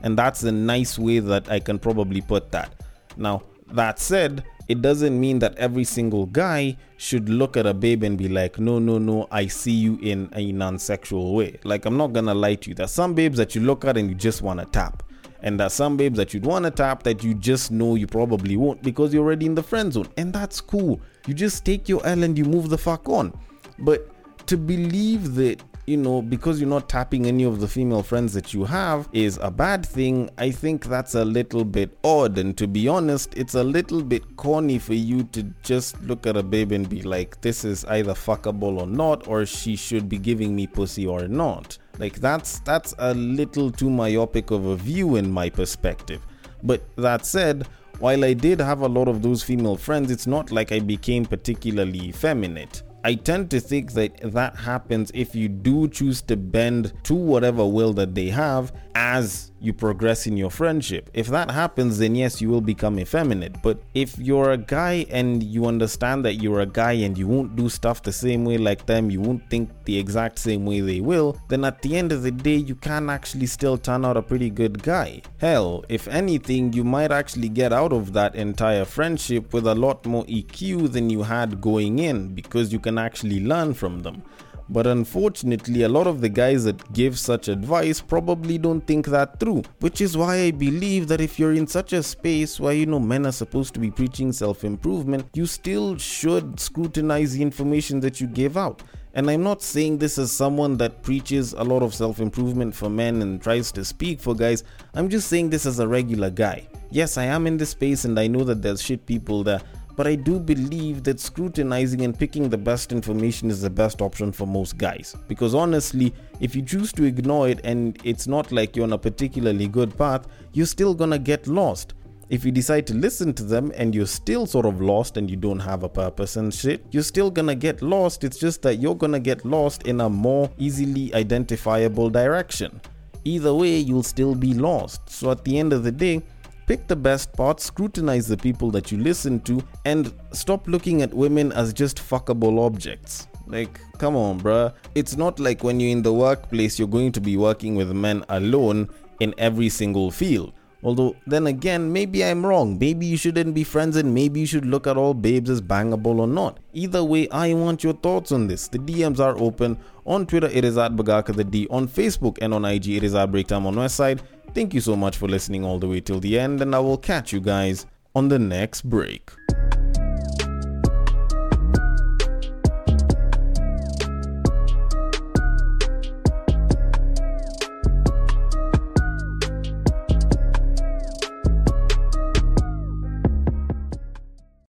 And 0.03 0.17
that's 0.17 0.43
a 0.43 0.51
nice 0.51 0.97
way 0.97 1.19
that 1.19 1.49
I 1.49 1.59
can 1.59 1.79
probably 1.79 2.21
put 2.21 2.51
that. 2.51 2.73
Now, 3.17 3.43
that 3.73 3.99
said, 3.99 4.43
it 4.67 4.81
doesn't 4.81 5.19
mean 5.19 5.39
that 5.39 5.55
every 5.57 5.83
single 5.83 6.25
guy 6.25 6.77
should 6.97 7.29
look 7.29 7.57
at 7.57 7.65
a 7.65 7.73
babe 7.73 8.03
and 8.03 8.17
be 8.17 8.29
like, 8.29 8.59
no, 8.59 8.79
no, 8.79 8.97
no, 8.97 9.27
I 9.31 9.47
see 9.47 9.71
you 9.71 9.99
in 10.01 10.29
a 10.33 10.51
non 10.51 10.79
sexual 10.79 11.35
way. 11.35 11.59
Like, 11.63 11.85
I'm 11.85 11.97
not 11.97 12.13
gonna 12.13 12.33
lie 12.33 12.55
to 12.55 12.69
you. 12.69 12.75
There's 12.75 12.91
some 12.91 13.13
babes 13.13 13.37
that 13.37 13.55
you 13.55 13.61
look 13.61 13.85
at 13.85 13.97
and 13.97 14.09
you 14.09 14.15
just 14.15 14.41
wanna 14.41 14.65
tap. 14.65 15.03
And 15.41 15.59
there's 15.59 15.73
some 15.73 15.97
babes 15.97 16.17
that 16.17 16.33
you'd 16.33 16.45
wanna 16.45 16.71
tap 16.71 17.03
that 17.03 17.23
you 17.23 17.33
just 17.33 17.71
know 17.71 17.95
you 17.95 18.07
probably 18.07 18.57
won't 18.57 18.81
because 18.81 19.13
you're 19.13 19.23
already 19.23 19.45
in 19.45 19.55
the 19.55 19.63
friend 19.63 19.91
zone. 19.91 20.07
And 20.17 20.33
that's 20.33 20.61
cool. 20.61 21.01
You 21.27 21.33
just 21.33 21.65
take 21.65 21.89
your 21.89 22.05
L 22.05 22.23
and 22.23 22.37
you 22.37 22.45
move 22.45 22.69
the 22.69 22.77
fuck 22.77 23.09
on. 23.09 23.33
But 23.79 24.07
to 24.47 24.57
believe 24.57 25.35
that 25.35 25.63
you 25.85 25.97
know, 25.97 26.21
because 26.21 26.59
you're 26.59 26.69
not 26.69 26.87
tapping 26.87 27.25
any 27.25 27.43
of 27.43 27.59
the 27.59 27.67
female 27.67 28.03
friends 28.03 28.33
that 28.33 28.53
you 28.53 28.63
have 28.65 29.09
is 29.13 29.37
a 29.41 29.51
bad 29.51 29.85
thing, 29.85 30.29
I 30.37 30.51
think 30.51 30.85
that's 30.85 31.15
a 31.15 31.25
little 31.25 31.65
bit 31.65 31.97
odd. 32.03 32.37
And 32.37 32.57
to 32.57 32.67
be 32.67 32.87
honest, 32.87 33.35
it's 33.35 33.55
a 33.55 33.63
little 33.63 34.03
bit 34.03 34.37
corny 34.37 34.79
for 34.79 34.93
you 34.93 35.23
to 35.25 35.43
just 35.63 36.01
look 36.03 36.27
at 36.27 36.37
a 36.37 36.43
babe 36.43 36.71
and 36.71 36.87
be 36.87 37.01
like, 37.01 37.41
this 37.41 37.65
is 37.65 37.83
either 37.85 38.13
fuckable 38.13 38.79
or 38.79 38.87
not, 38.87 39.27
or 39.27 39.45
she 39.45 39.75
should 39.75 40.07
be 40.07 40.17
giving 40.17 40.55
me 40.55 40.67
pussy 40.67 41.07
or 41.07 41.27
not. 41.27 41.77
Like 42.01 42.19
that's 42.19 42.57
that's 42.61 42.95
a 42.97 43.13
little 43.13 43.69
too 43.69 43.91
myopic 43.91 44.49
of 44.49 44.65
a 44.65 44.75
view 44.75 45.17
in 45.17 45.29
my 45.29 45.51
perspective. 45.51 46.25
But 46.63 46.81
that 46.95 47.27
said, 47.27 47.67
while 47.99 48.25
I 48.25 48.33
did 48.33 48.59
have 48.59 48.81
a 48.81 48.87
lot 48.87 49.07
of 49.07 49.21
those 49.21 49.43
female 49.43 49.77
friends, 49.77 50.09
it's 50.09 50.25
not 50.25 50.51
like 50.51 50.71
I 50.71 50.79
became 50.79 51.25
particularly 51.25 52.09
effeminate. 52.09 52.81
I 53.03 53.13
tend 53.13 53.51
to 53.51 53.59
think 53.59 53.91
that 53.93 54.19
that 54.33 54.55
happens 54.55 55.11
if 55.13 55.35
you 55.35 55.47
do 55.47 55.87
choose 55.87 56.23
to 56.23 56.35
bend 56.35 56.91
to 57.03 57.13
whatever 57.13 57.63
will 57.67 57.93
that 57.93 58.15
they 58.15 58.29
have 58.29 58.73
as 58.95 59.50
you 59.61 59.73
progress 59.73 60.25
in 60.25 60.35
your 60.37 60.49
friendship. 60.49 61.09
If 61.13 61.27
that 61.27 61.51
happens, 61.51 61.99
then 61.99 62.15
yes, 62.15 62.41
you 62.41 62.49
will 62.49 62.61
become 62.61 62.99
effeminate. 62.99 63.61
But 63.61 63.79
if 63.93 64.17
you're 64.17 64.51
a 64.51 64.57
guy 64.57 65.05
and 65.09 65.43
you 65.43 65.65
understand 65.67 66.25
that 66.25 66.35
you're 66.35 66.61
a 66.61 66.65
guy 66.65 66.93
and 66.93 67.17
you 67.17 67.27
won't 67.27 67.55
do 67.55 67.69
stuff 67.69 68.01
the 68.01 68.11
same 68.11 68.43
way 68.43 68.57
like 68.57 68.85
them, 68.85 69.11
you 69.11 69.21
won't 69.21 69.47
think 69.49 69.69
the 69.85 69.97
exact 69.97 70.39
same 70.39 70.65
way 70.65 70.81
they 70.81 70.99
will, 70.99 71.37
then 71.47 71.63
at 71.63 71.81
the 71.81 71.95
end 71.95 72.11
of 72.11 72.23
the 72.23 72.31
day, 72.31 72.55
you 72.55 72.75
can 72.75 73.09
actually 73.09 73.45
still 73.45 73.77
turn 73.77 74.03
out 74.03 74.17
a 74.17 74.21
pretty 74.21 74.49
good 74.49 74.81
guy. 74.81 75.21
Hell, 75.37 75.85
if 75.89 76.07
anything, 76.07 76.73
you 76.73 76.83
might 76.83 77.11
actually 77.11 77.49
get 77.49 77.71
out 77.71 77.93
of 77.93 78.13
that 78.13 78.35
entire 78.35 78.85
friendship 78.85 79.53
with 79.53 79.67
a 79.67 79.75
lot 79.75 80.05
more 80.05 80.25
EQ 80.25 80.91
than 80.91 81.09
you 81.09 81.23
had 81.23 81.61
going 81.61 81.99
in 81.99 82.33
because 82.33 82.73
you 82.73 82.79
can 82.79 82.97
actually 82.97 83.39
learn 83.39 83.73
from 83.73 83.99
them. 83.99 84.23
But 84.71 84.87
unfortunately, 84.87 85.83
a 85.83 85.89
lot 85.89 86.07
of 86.07 86.21
the 86.21 86.29
guys 86.29 86.63
that 86.63 86.93
give 86.93 87.19
such 87.19 87.49
advice 87.49 87.99
probably 87.99 88.57
don't 88.57 88.87
think 88.87 89.07
that 89.07 89.37
through. 89.37 89.63
Which 89.81 89.99
is 89.99 90.15
why 90.15 90.37
I 90.37 90.51
believe 90.51 91.09
that 91.09 91.19
if 91.19 91.37
you're 91.37 91.51
in 91.51 91.67
such 91.67 91.91
a 91.91 92.01
space 92.01 92.57
where 92.57 92.73
you 92.73 92.85
know 92.85 92.99
men 92.99 93.25
are 93.25 93.33
supposed 93.33 93.73
to 93.73 93.81
be 93.81 93.91
preaching 93.91 94.31
self 94.31 94.63
improvement, 94.63 95.27
you 95.33 95.45
still 95.45 95.97
should 95.97 96.57
scrutinize 96.57 97.33
the 97.33 97.41
information 97.41 97.99
that 97.99 98.21
you 98.21 98.27
give 98.27 98.55
out. 98.55 98.81
And 99.13 99.29
I'm 99.29 99.43
not 99.43 99.61
saying 99.61 99.97
this 99.97 100.17
as 100.17 100.31
someone 100.31 100.77
that 100.77 101.03
preaches 101.03 101.51
a 101.51 101.63
lot 101.63 101.83
of 101.83 101.93
self 101.93 102.21
improvement 102.21 102.73
for 102.73 102.89
men 102.89 103.21
and 103.21 103.41
tries 103.41 103.73
to 103.73 103.83
speak 103.83 104.21
for 104.21 104.33
guys. 104.33 104.63
I'm 104.93 105.09
just 105.09 105.27
saying 105.27 105.49
this 105.49 105.65
as 105.65 105.79
a 105.79 105.87
regular 105.87 106.29
guy. 106.29 106.69
Yes, 106.91 107.17
I 107.17 107.25
am 107.25 107.45
in 107.45 107.57
this 107.57 107.71
space 107.71 108.05
and 108.05 108.17
I 108.17 108.27
know 108.27 108.45
that 108.45 108.61
there's 108.61 108.81
shit 108.81 109.05
people 109.05 109.43
there, 109.43 109.61
but 110.01 110.07
I 110.07 110.15
do 110.15 110.39
believe 110.39 111.03
that 111.03 111.19
scrutinizing 111.19 112.01
and 112.01 112.17
picking 112.17 112.49
the 112.49 112.57
best 112.57 112.91
information 112.91 113.51
is 113.51 113.61
the 113.61 113.69
best 113.69 114.01
option 114.01 114.31
for 114.31 114.47
most 114.47 114.79
guys. 114.79 115.15
Because 115.27 115.53
honestly, 115.53 116.11
if 116.39 116.55
you 116.55 116.63
choose 116.63 116.91
to 116.93 117.03
ignore 117.03 117.49
it 117.49 117.61
and 117.63 117.99
it's 118.03 118.25
not 118.25 118.51
like 118.51 118.75
you're 118.75 118.85
on 118.85 118.93
a 118.93 118.97
particularly 118.97 119.67
good 119.67 119.95
path, 119.95 120.25
you're 120.53 120.65
still 120.65 120.95
gonna 120.95 121.19
get 121.19 121.45
lost. 121.45 121.93
If 122.31 122.43
you 122.43 122.51
decide 122.51 122.87
to 122.87 122.95
listen 122.95 123.31
to 123.35 123.43
them 123.43 123.71
and 123.75 123.93
you're 123.93 124.07
still 124.07 124.47
sort 124.47 124.65
of 124.65 124.81
lost 124.81 125.17
and 125.17 125.29
you 125.29 125.37
don't 125.37 125.59
have 125.59 125.83
a 125.83 125.89
purpose 125.89 126.35
and 126.35 126.51
shit, 126.51 126.83
you're 126.89 127.03
still 127.03 127.29
gonna 127.29 127.53
get 127.53 127.83
lost. 127.83 128.23
It's 128.23 128.39
just 128.39 128.63
that 128.63 128.77
you're 128.77 128.95
gonna 128.95 129.19
get 129.19 129.45
lost 129.45 129.83
in 129.83 130.01
a 130.01 130.09
more 130.09 130.49
easily 130.57 131.13
identifiable 131.13 132.09
direction. 132.09 132.81
Either 133.23 133.53
way, 133.53 133.77
you'll 133.77 134.01
still 134.01 134.33
be 134.33 134.55
lost. 134.55 135.07
So 135.11 135.29
at 135.29 135.43
the 135.43 135.59
end 135.59 135.73
of 135.73 135.83
the 135.83 135.91
day, 135.91 136.23
Pick 136.67 136.87
the 136.87 136.95
best 136.95 137.33
parts, 137.33 137.65
scrutinize 137.65 138.27
the 138.27 138.37
people 138.37 138.71
that 138.71 138.91
you 138.91 138.97
listen 138.97 139.39
to, 139.41 139.61
and 139.85 140.13
stop 140.31 140.67
looking 140.67 141.01
at 141.01 141.13
women 141.13 141.51
as 141.51 141.73
just 141.73 141.97
fuckable 141.97 142.65
objects. 142.65 143.27
Like, 143.47 143.79
come 143.97 144.15
on, 144.15 144.39
bruh. 144.39 144.73
It's 144.95 145.17
not 145.17 145.39
like 145.39 145.63
when 145.63 145.79
you're 145.79 145.91
in 145.91 146.01
the 146.01 146.13
workplace, 146.13 146.79
you're 146.79 146.87
going 146.87 147.11
to 147.13 147.21
be 147.21 147.35
working 147.35 147.75
with 147.75 147.91
men 147.91 148.23
alone 148.29 148.89
in 149.19 149.33
every 149.37 149.69
single 149.69 150.11
field. 150.11 150.53
Although, 150.83 151.15
then 151.27 151.47
again, 151.47 151.93
maybe 151.93 152.23
I'm 152.23 152.45
wrong. 152.45 152.77
Maybe 152.79 153.05
you 153.05 153.17
shouldn't 153.17 153.53
be 153.53 153.63
friends 153.63 153.95
and 153.95 154.13
maybe 154.13 154.39
you 154.39 154.45
should 154.45 154.65
look 154.65 154.87
at 154.87 154.97
all 154.97 155.13
babes 155.13 155.49
as 155.49 155.61
bangable 155.61 156.19
or 156.19 156.27
not. 156.27 156.59
Either 156.73 157.03
way, 157.03 157.29
I 157.29 157.53
want 157.53 157.83
your 157.83 157.93
thoughts 157.93 158.31
on 158.31 158.47
this. 158.47 158.67
The 158.67 158.79
DMs 158.79 159.19
are 159.19 159.37
open. 159.37 159.77
On 160.05 160.25
Twitter, 160.25 160.47
it 160.47 160.65
is 160.65 160.77
at 160.77 160.93
Bagaka 160.93 161.35
the 161.35 161.43
D. 161.43 161.67
On 161.69 161.87
Facebook 161.87 162.37
and 162.41 162.53
on 162.53 162.65
IG, 162.65 162.89
it 162.89 163.03
is 163.03 163.13
at 163.13 163.31
Breaktime 163.31 163.65
on 163.65 163.75
Westside. 163.75 164.21
Thank 164.53 164.73
you 164.73 164.81
so 164.81 164.95
much 164.95 165.17
for 165.17 165.27
listening 165.27 165.63
all 165.63 165.79
the 165.79 165.87
way 165.87 166.01
till 166.01 166.19
the 166.19 166.37
end, 166.39 166.61
and 166.61 166.75
I 166.75 166.79
will 166.79 166.97
catch 166.97 167.31
you 167.31 167.39
guys 167.39 167.85
on 168.15 168.27
the 168.27 168.39
next 168.39 168.81
break. 168.81 169.31